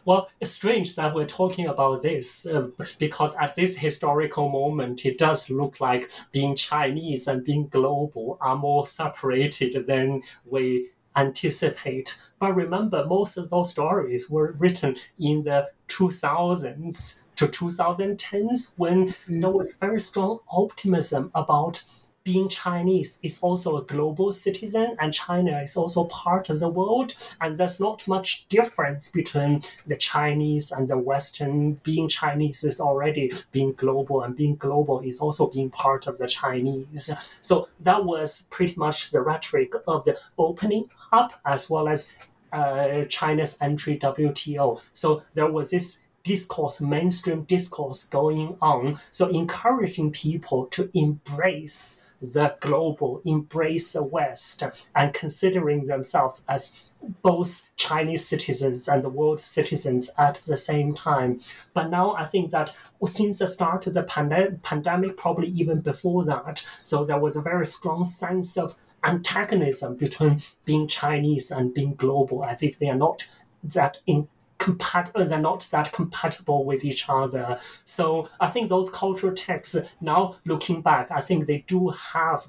[0.05, 2.67] well, it's strange that we're talking about this uh,
[2.97, 8.55] because at this historical moment, it does look like being Chinese and being global are
[8.55, 12.21] more separated than we anticipate.
[12.39, 19.39] But remember, most of those stories were written in the 2000s to 2010s when mm-hmm.
[19.39, 21.83] there was very strong optimism about
[22.29, 27.15] being Chinese is also a global citizen and China is also part of the world.
[27.41, 31.55] And there's not much difference between the Chinese and the Western.
[31.89, 36.27] Being Chinese is already being global and being global is also being part of the
[36.27, 37.09] Chinese.
[37.41, 42.11] So that was pretty much the rhetoric of the opening up as well as
[42.53, 44.81] uh, China's entry WTO.
[44.93, 48.99] So there was this discourse, mainstream discourse going on.
[49.09, 54.63] So encouraging people to embrace the global, embrace the West,
[54.95, 56.91] and considering themselves as
[57.21, 61.39] both Chinese citizens and the world citizens at the same time.
[61.73, 66.25] But now I think that since the start of the pande- pandemic, probably even before
[66.25, 71.95] that, so there was a very strong sense of antagonism between being Chinese and being
[71.95, 73.27] global, as if they are not
[73.63, 74.27] that in
[74.59, 80.35] compatible they're not that compatible with each other so i think those cultural texts now
[80.45, 82.45] looking back i think they do have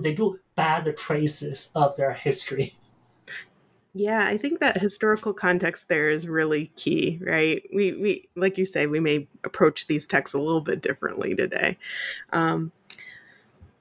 [0.00, 2.76] they do bear the traces of their history
[3.98, 7.62] yeah, I think that historical context there is really key, right?
[7.74, 11.78] We we like you say, we may approach these texts a little bit differently today.
[12.30, 12.72] Um,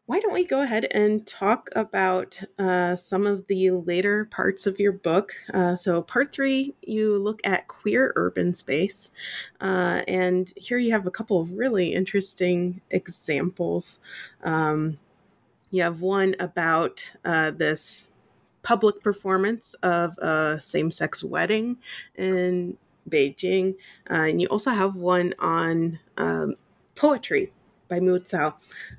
[0.08, 4.80] why don't we go ahead and talk about uh, some of the later parts of
[4.80, 5.34] your book?
[5.52, 9.10] Uh, so, part three, you look at queer urban space.
[9.60, 14.02] Uh, and here you have a couple of really interesting examples.
[14.44, 15.00] Um,
[15.72, 18.10] you have one about uh, this
[18.62, 21.78] public performance of a same sex wedding
[22.16, 22.78] in
[23.10, 23.76] Beijing.
[24.10, 26.56] Uh, and you also have one on um,
[26.96, 27.52] poetry
[27.88, 28.20] by Mu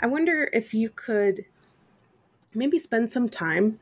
[0.01, 1.45] I wonder if you could
[2.55, 3.79] maybe spend some time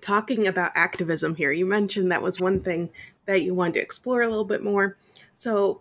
[0.00, 1.52] talking about activism here.
[1.52, 2.90] You mentioned that was one thing
[3.26, 4.96] that you wanted to explore a little bit more.
[5.34, 5.80] So,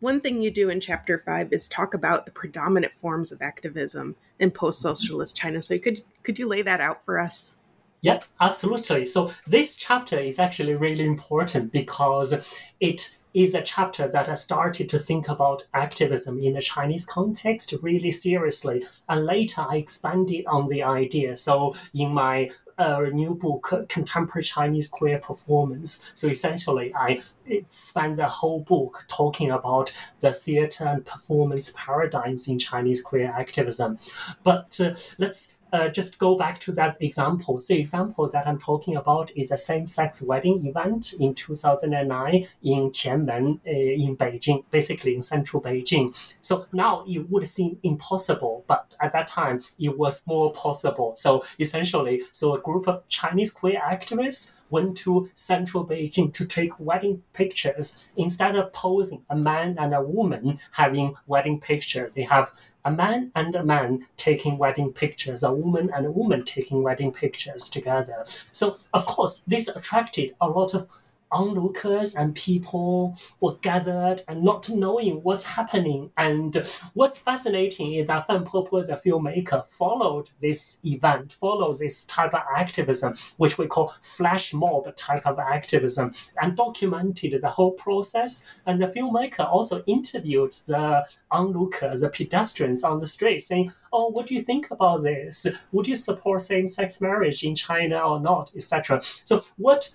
[0.00, 4.16] one thing you do in chapter five is talk about the predominant forms of activism
[4.38, 5.62] in post-socialist China.
[5.62, 7.56] So, could could you lay that out for us?
[8.04, 9.06] Yep, absolutely.
[9.06, 12.34] So this chapter is actually really important because
[12.78, 17.74] it is a chapter that I started to think about activism in the Chinese context
[17.82, 18.84] really seriously.
[19.08, 21.36] And later I expanded on the idea.
[21.36, 26.10] So in my uh, new book, Contemporary Chinese Queer Performance.
[26.14, 27.22] So essentially, I
[27.68, 33.98] spent the whole book talking about the theater and performance paradigms in Chinese queer activism.
[34.42, 37.60] But uh, let's uh, just go back to that example.
[37.66, 43.58] The example that I'm talking about is a same-sex wedding event in 2009 in Qianmen
[43.66, 46.14] uh, in Beijing, basically in central Beijing.
[46.40, 51.14] So now it would seem impossible, but at that time it was more possible.
[51.16, 56.78] So essentially, so a group of Chinese queer activists went to central Beijing to take
[56.78, 58.06] wedding pictures.
[58.16, 62.52] Instead of posing a man and a woman having wedding pictures, they have
[62.84, 67.12] a man and a man taking wedding pictures, a woman and a woman taking wedding
[67.12, 68.24] pictures together.
[68.50, 70.88] So, of course, this attracted a lot of
[71.34, 76.10] onlookers and people were gathered and not knowing what's happening.
[76.16, 76.56] And
[76.94, 82.42] what's fascinating is that Fan Popo, the filmmaker, followed this event, followed this type of
[82.56, 88.46] activism, which we call flash mob type of activism, and documented the whole process.
[88.64, 94.26] And the filmmaker also interviewed the onlookers, the pedestrians on the street, saying, oh, what
[94.26, 95.46] do you think about this?
[95.72, 99.02] Would you support same-sex marriage in China or not, etc.
[99.24, 99.94] So what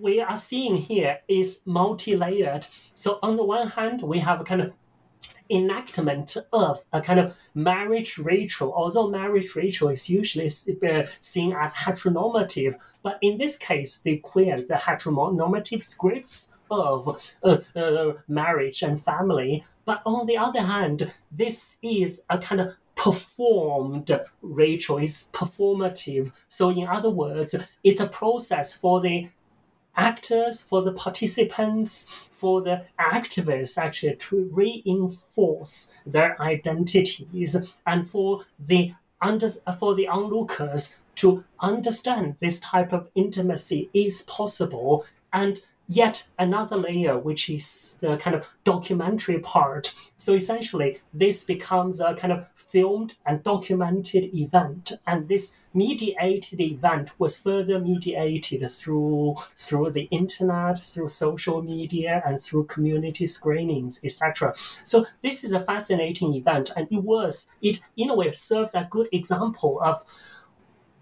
[0.00, 2.66] we are seeing here is multi-layered.
[2.94, 4.74] So on the one hand, we have a kind of
[5.50, 11.74] enactment of a kind of marriage ritual, although marriage ritual is usually uh, seen as
[11.74, 19.00] heteronormative, but in this case, they queer the heteronormative scripts of uh, uh, marriage and
[19.00, 19.64] family.
[19.84, 24.10] But on the other hand, this is a kind of performed
[24.40, 26.32] ritual, it's performative.
[26.48, 29.28] So in other words, it's a process for the
[29.96, 38.94] actors, for the participants, for the activists actually to reinforce their identities and for the
[39.20, 45.60] under, for the onlookers to understand this type of intimacy is possible and
[45.94, 49.92] yet another layer, which is the kind of documentary part.
[50.16, 57.10] So essentially, this becomes a kind of filmed and documented event, and this mediated event
[57.18, 64.54] was further mediated through through the internet, through social media, and through community screenings, etc.
[64.84, 68.88] So this is a fascinating event, and it was it in a way serves a
[68.90, 70.02] good example of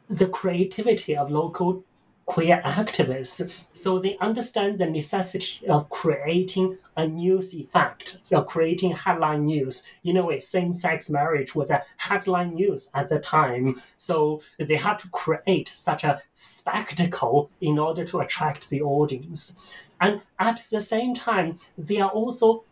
[0.09, 1.85] the creativity of local
[2.31, 3.61] queer activists.
[3.73, 9.85] So they understand the necessity of creating a news effect, so creating headline news.
[10.05, 13.83] In a way, same sex marriage was a headline news at the time.
[13.97, 19.75] So they had to create such a spectacle in order to attract the audience.
[20.01, 22.65] And at the same time, they are also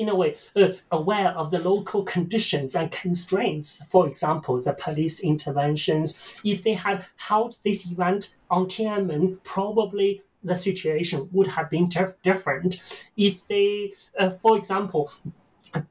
[0.00, 3.82] in a way, uh, aware of the local conditions and constraints.
[3.92, 6.34] For example, the police interventions.
[6.42, 11.90] If they had held this event on Tiananmen, probably the situation would have been
[12.22, 12.82] different.
[13.16, 15.12] If they, uh, for example,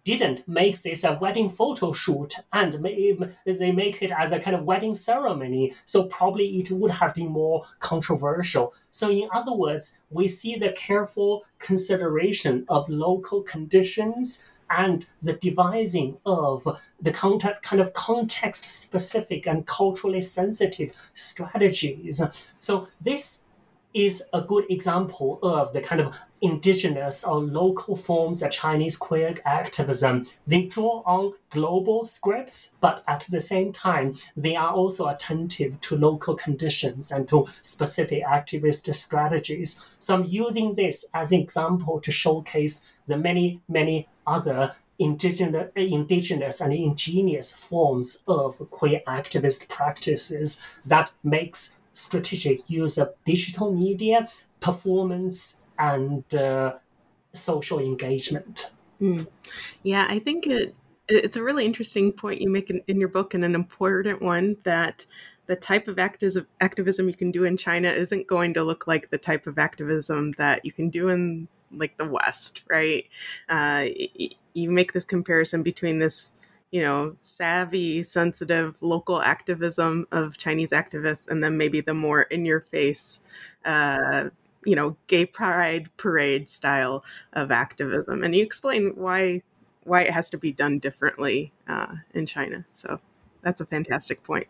[0.03, 4.63] didn't make this a wedding photo shoot and they make it as a kind of
[4.63, 5.73] wedding ceremony.
[5.85, 8.73] So probably it would have been more controversial.
[8.91, 16.17] So in other words, we see the careful consideration of local conditions and the devising
[16.25, 22.21] of the kind of context specific and culturally sensitive strategies.
[22.59, 23.45] So this
[23.93, 29.35] is a good example of the kind of indigenous or local forms of Chinese queer
[29.45, 30.25] activism.
[30.47, 35.97] They draw on global scripts, but at the same time, they are also attentive to
[35.97, 39.83] local conditions and to specific activist strategies.
[39.97, 46.61] So I'm using this as an example to showcase the many, many other indigenous, indigenous
[46.61, 54.27] and ingenious forms of queer activist practices that makes strategic use of digital media,
[54.59, 56.73] performance, and uh,
[57.33, 58.73] social engagement.
[59.01, 59.27] Mm.
[59.83, 60.75] Yeah, I think it
[61.09, 64.55] it's a really interesting point you make in, in, your book and an important one
[64.63, 65.05] that
[65.47, 69.09] the type of activism, activism you can do in China isn't going to look like
[69.09, 73.05] the type of activism that you can do in like the West, right?
[73.49, 73.85] Uh,
[74.53, 76.31] you make this comparison between this
[76.71, 82.45] you know, savvy, sensitive local activism of Chinese activists, and then maybe the more in
[82.45, 83.21] your face,
[83.65, 84.29] uh,
[84.65, 87.03] you know, gay pride parade style
[87.33, 88.23] of activism.
[88.23, 89.41] And you explain why
[89.83, 92.65] why it has to be done differently uh, in China.
[92.71, 92.99] So
[93.41, 94.47] that's a fantastic point.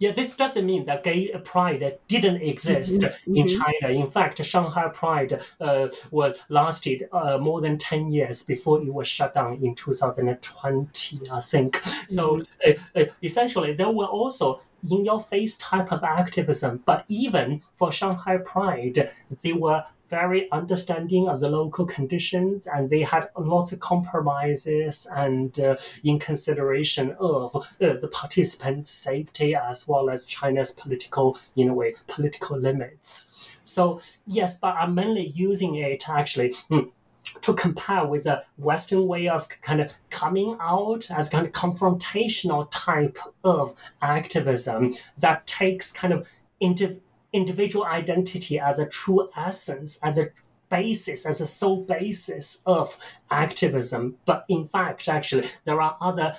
[0.00, 3.36] Yeah, this doesn't mean that gay pride didn't exist mm-hmm.
[3.36, 3.62] in mm-hmm.
[3.62, 4.00] China.
[4.00, 9.06] In fact, Shanghai Pride uh, was lasted uh, more than ten years before it was
[9.06, 11.76] shut down in 2020, I think.
[11.76, 12.14] Mm-hmm.
[12.14, 17.60] So uh, uh, essentially, there were also in your face type of activism, but even
[17.74, 19.10] for Shanghai Pride,
[19.42, 25.58] they were very understanding of the local conditions and they had lots of compromises and
[25.60, 31.74] uh, in consideration of uh, the participants' safety as well as China's political, in a
[31.74, 33.50] way, political limits.
[33.62, 36.54] So yes, but I'm mainly using it actually.
[36.68, 36.88] Hmm,
[37.42, 42.66] to compare with the Western way of kind of coming out as kind of confrontational
[42.70, 46.26] type of activism that takes kind of
[46.60, 47.02] individual
[47.32, 50.30] individual identity as a true essence, as a
[50.68, 52.96] basis, as a sole basis of
[53.30, 54.16] activism.
[54.24, 56.36] But in fact, actually, there are other,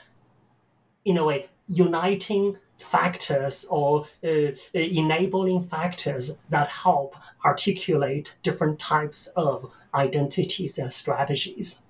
[1.06, 7.16] in a way, uniting factors or uh, enabling factors that help
[7.46, 11.86] articulate different types of identities and strategies.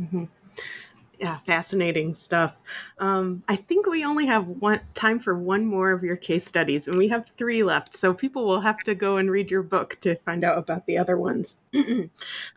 [0.00, 0.24] Mm-hmm.
[1.18, 2.58] Yeah, fascinating stuff.
[2.98, 6.88] Um, I think we only have one time for one more of your case studies,
[6.88, 7.94] and we have three left.
[7.94, 10.98] So people will have to go and read your book to find out about the
[10.98, 11.56] other ones.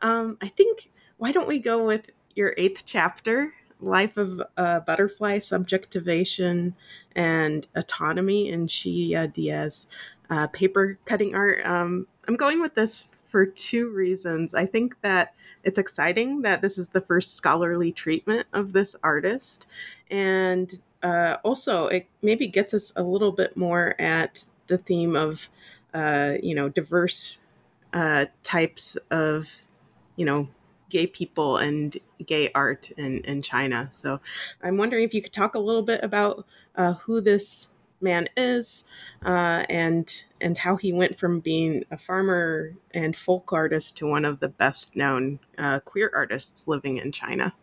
[0.02, 5.40] um, I think why don't we go with your eighth chapter, Life of a Butterfly,
[5.40, 6.76] Subjectivation,
[7.16, 9.88] and Autonomy in Xiyadie's
[10.30, 11.66] uh, paper cutting art.
[11.66, 14.54] Um, I'm going with this for two reasons.
[14.54, 15.34] I think that
[15.64, 19.68] it's exciting that this is the first scholarly treatment of this artist.
[20.10, 25.50] And uh, also, it maybe gets us a little bit more at the theme of,
[25.94, 27.38] uh, you know, diverse
[27.94, 29.68] uh, types of,
[30.16, 30.48] you know,
[30.90, 33.88] gay people and gay art in, in China.
[33.92, 34.20] So
[34.64, 36.46] I'm wondering if you could talk a little bit about
[36.76, 37.70] uh, who this
[38.02, 38.84] man is
[39.26, 44.26] uh, and and how he went from being a farmer and folk artist to one
[44.26, 47.54] of the best known uh, queer artists living in China.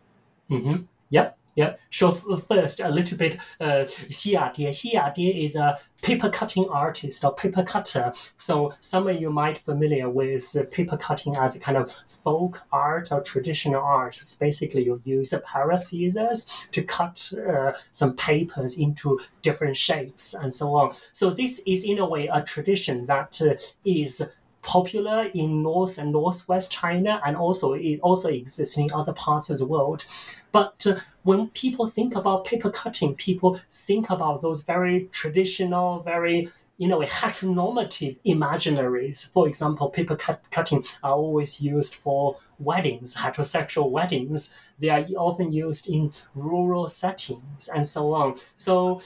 [0.49, 0.83] Mm-hmm.
[1.09, 1.36] Yep.
[1.57, 1.75] Yeah.
[1.89, 3.39] So first, a little bit.
[3.59, 4.53] Uh, Die.
[4.69, 8.13] Xia is a paper cutting artist or paper cutter.
[8.37, 11.91] So some of you might familiar with paper cutting as a kind of
[12.23, 14.17] folk art or traditional art.
[14.17, 19.77] It's basically, you use a pair of scissors to cut uh, some papers into different
[19.77, 20.91] shapes and so on.
[21.11, 24.21] So this is in a way a tradition that uh, is
[24.67, 29.57] popular in North and Northwest China, and also it also exists in other parts of
[29.59, 30.05] the world.
[30.51, 36.51] But uh, when people think about paper cutting, people think about those very traditional, very
[36.77, 39.27] you know, heteronormative imaginaries.
[39.33, 44.55] For example, paper cut- cutting are always used for weddings, heterosexual weddings.
[44.77, 48.35] They are often used in rural settings and so on.
[48.57, 49.01] So,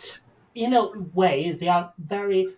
[0.54, 2.56] in a way, they are very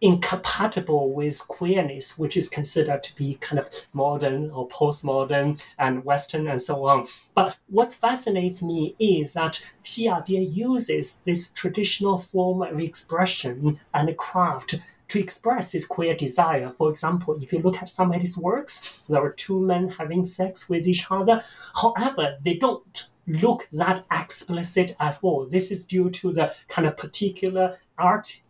[0.00, 6.48] incompatible with queerness, which is considered to be kind of modern or postmodern and Western
[6.48, 7.06] and so on.
[7.34, 14.76] But what fascinates me is that Die uses this traditional form of expression and craft
[15.08, 16.70] to express his queer desire.
[16.70, 20.24] For example, if you look at some of his works, there are two men having
[20.24, 21.42] sex with each other.
[21.82, 25.46] However, they don't look that explicit at all.
[25.46, 28.42] This is due to the kind of particular art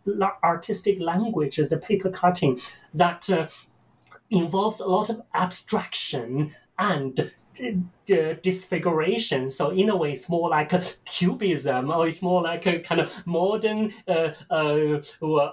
[0.43, 2.59] artistic language as the paper cutting
[2.93, 3.47] that uh,
[4.29, 7.31] involves a lot of abstraction and
[8.11, 9.49] uh, disfiguration.
[9.49, 13.01] So in a way, it's more like a cubism, or it's more like a kind
[13.01, 15.01] of modern uh, uh,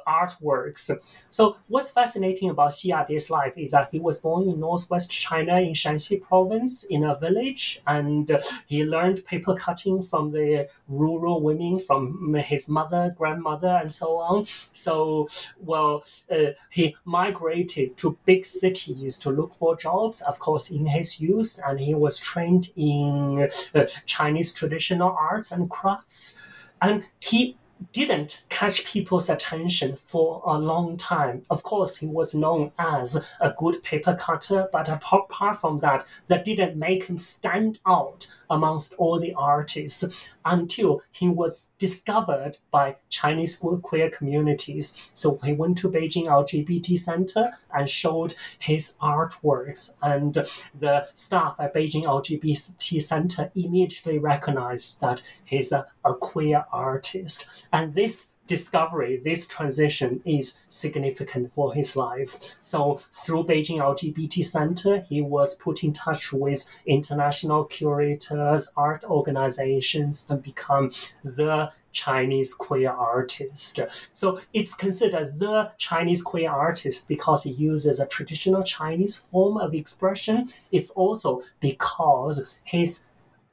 [0.06, 0.90] artworks.
[1.30, 5.72] So what's fascinating about Die's life is that he was born in northwest China in
[5.72, 8.30] Shanxi province in a village, and
[8.66, 14.46] he learned paper cutting from the rural women, from his mother, grandmother, and so on.
[14.72, 15.28] So,
[15.60, 21.20] well, uh, he migrated to big cities to look for jobs, of course, in his
[21.20, 26.40] youth, and he was trained in uh, Chinese traditional arts and crafts.
[26.80, 27.56] And he
[27.92, 31.44] didn't catch people's attention for a long time.
[31.48, 36.44] Of course, he was known as a good paper cutter, but apart from that, that
[36.44, 43.62] didn't make him stand out amongst all the artists until he was discovered by Chinese
[43.82, 45.10] queer communities.
[45.14, 50.34] So he went to Beijing LGBT Center and showed his artworks, and
[50.74, 57.64] the staff at Beijing LGBT Center immediately recognized that he's a, a queer artist.
[57.72, 62.54] And this discovery, this transition is significant for his life.
[62.60, 70.26] So through Beijing LGBT Center, he was put in touch with international curators, art organizations,
[70.28, 70.90] and become
[71.22, 73.80] the Chinese queer artist.
[74.12, 79.74] So it's considered the Chinese queer artist because he uses a traditional Chinese form of
[79.74, 80.48] expression.
[80.70, 83.07] It's also because his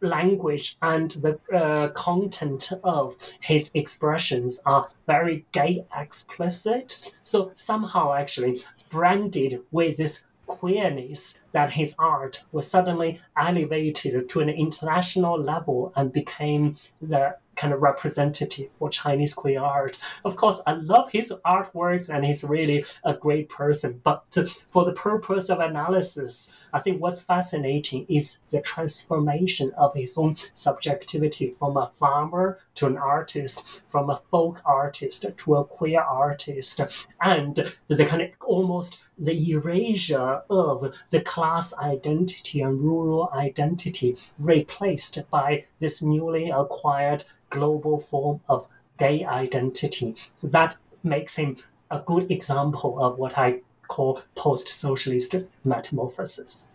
[0.05, 7.13] language and the uh, content of his expressions are very gay explicit.
[7.23, 14.49] So somehow, actually, branded with this queerness that his art was suddenly elevated to an
[14.49, 20.01] international level and became the kind of representative for Chinese queer art.
[20.25, 24.01] Of course, I love his artworks and he's really a great person.
[24.03, 24.37] But
[24.67, 30.35] for the purpose of analysis, I think what's fascinating is the transformation of his own
[30.51, 36.81] subjectivity from a farmer to an artist, from a folk artist to a queer artist,
[37.21, 41.44] and the kind of almost the erasure of the class
[41.81, 48.67] identity and rural identity replaced by this newly acquired global form of
[48.97, 50.15] gay identity.
[50.43, 51.57] That makes him
[51.91, 56.69] a good example of what I call post socialist metamorphosis.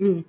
[0.00, 0.24] Mm.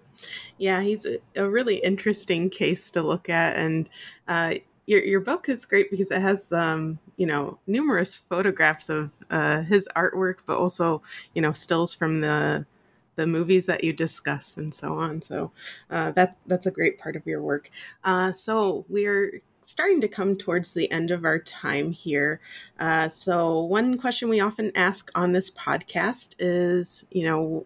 [0.57, 3.55] Yeah, he's a, a, really interesting case to look at.
[3.55, 3.89] And
[4.27, 9.13] uh, your, your book is great because it has, um, you know, numerous photographs of
[9.29, 11.01] uh, his artwork, but also,
[11.33, 12.65] you know, stills from the
[13.19, 15.21] the movies that you discuss and so on.
[15.21, 15.51] So
[15.89, 17.69] uh, that's that's a great part of your work.
[18.05, 22.39] Uh, so we're starting to come towards the end of our time here.
[22.79, 27.65] Uh, so, one question we often ask on this podcast is, you know,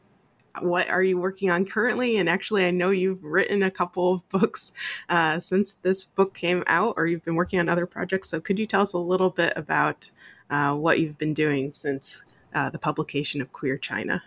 [0.62, 2.18] what are you working on currently?
[2.18, 4.72] And actually, I know you've written a couple of books
[5.10, 8.30] uh, since this book came out, or you've been working on other projects.
[8.30, 10.10] So, could you tell us a little bit about
[10.50, 12.24] uh, what you've been doing since
[12.56, 14.24] uh, the publication of Queer China?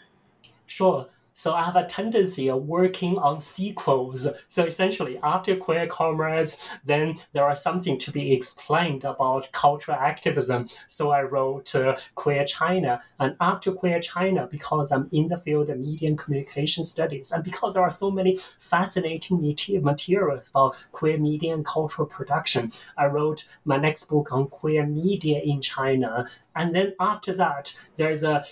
[0.66, 1.08] Sure.
[1.38, 4.26] So I have a tendency of working on sequels.
[4.48, 10.70] So essentially, after Queer Comrades, then there are something to be explained about cultural activism.
[10.86, 13.02] So I wrote uh, Queer China.
[13.20, 17.44] And after Queer China, because I'm in the field of media and communication studies, and
[17.44, 23.46] because there are so many fascinating materials about queer media and cultural production, I wrote
[23.66, 26.26] my next book on queer media in China.
[26.54, 28.42] And then after that, there's a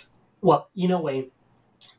[0.42, 1.30] well, in a way,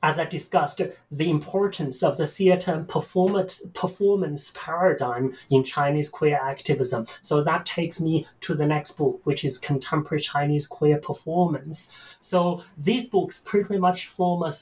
[0.05, 7.07] as I discussed, the importance of the theater performance, paradigm in Chinese queer activism.
[7.23, 11.91] So that takes me to the next book, which is Contemporary Chinese Queer Performance.
[12.21, 14.53] So these books pretty much form a,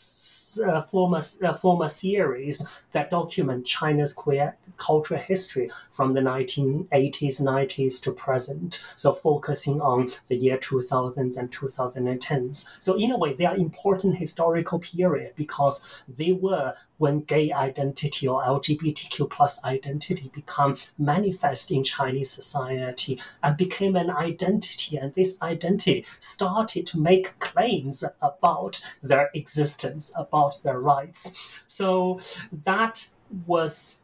[0.65, 6.21] uh, form a, uh, form a series that document China's queer cultural history from the
[6.21, 8.85] 1980s, 90s to present.
[8.95, 12.69] So focusing on the year 2000s and 2010s.
[12.79, 14.79] So in a way, they are important historical
[15.35, 23.19] because they were when gay identity or LGBTQ plus identity become manifest in Chinese society
[23.41, 24.95] and became an identity.
[24.97, 31.51] And this identity started to make claims about their existence, about their rights.
[31.67, 32.19] So
[32.51, 33.09] that
[33.47, 34.02] was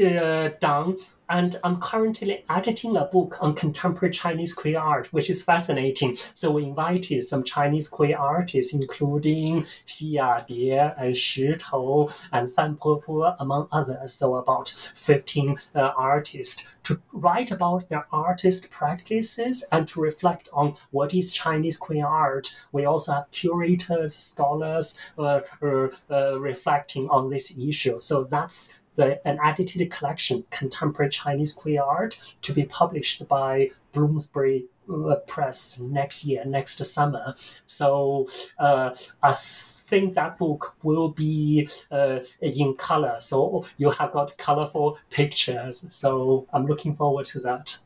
[0.00, 0.96] uh, done
[1.28, 6.16] and I'm currently editing a book on contemporary Chinese queer art, which is fascinating.
[6.34, 13.34] So we invited some Chinese queer artists, including Xiyadie and Shi Tou and Fan Popo,
[13.38, 14.14] among others.
[14.14, 20.74] So about 15 uh, artists to write about their artist practices and to reflect on
[20.92, 22.60] what is Chinese queer art.
[22.70, 27.98] We also have curators, scholars uh, uh, uh reflecting on this issue.
[27.98, 34.66] So that's the, an edited collection, Contemporary Chinese Queer Art, to be published by Bloomsbury
[34.92, 37.34] uh, Press next year, next summer.
[37.66, 38.28] So
[38.58, 43.16] uh, I think that book will be uh, in color.
[43.20, 45.86] So you have got colorful pictures.
[45.90, 47.78] So I'm looking forward to that.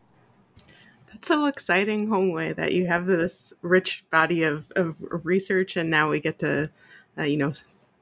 [1.13, 6.09] That's so exciting, Hongwei, that you have this rich body of, of, research, and now
[6.09, 6.71] we get to,
[7.19, 7.53] uh, you know,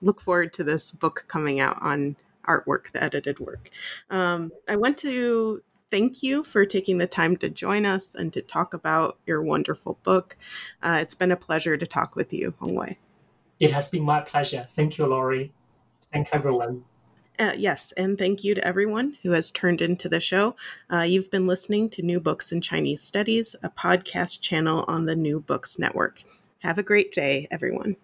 [0.03, 2.17] look forward to this book coming out on
[2.49, 3.71] artwork, the edited work.
[4.11, 8.43] Um, I want to thank you for taking the time to join us and to
[8.43, 10.37] talk about your wonderful book.
[10.83, 12.97] Uh, it's been a pleasure to talk with you, Hongwei.
[13.61, 14.67] It has been my pleasure.
[14.71, 15.53] Thank you, Laurie.
[16.13, 16.85] Thank everyone.
[17.39, 20.57] Uh, yes, and thank you to everyone who has turned into the show.
[20.93, 25.15] Uh, you've been listening to New Books in Chinese Studies, a podcast channel on the
[25.15, 26.23] New Books Network.
[26.61, 27.97] Have a great day, everyone.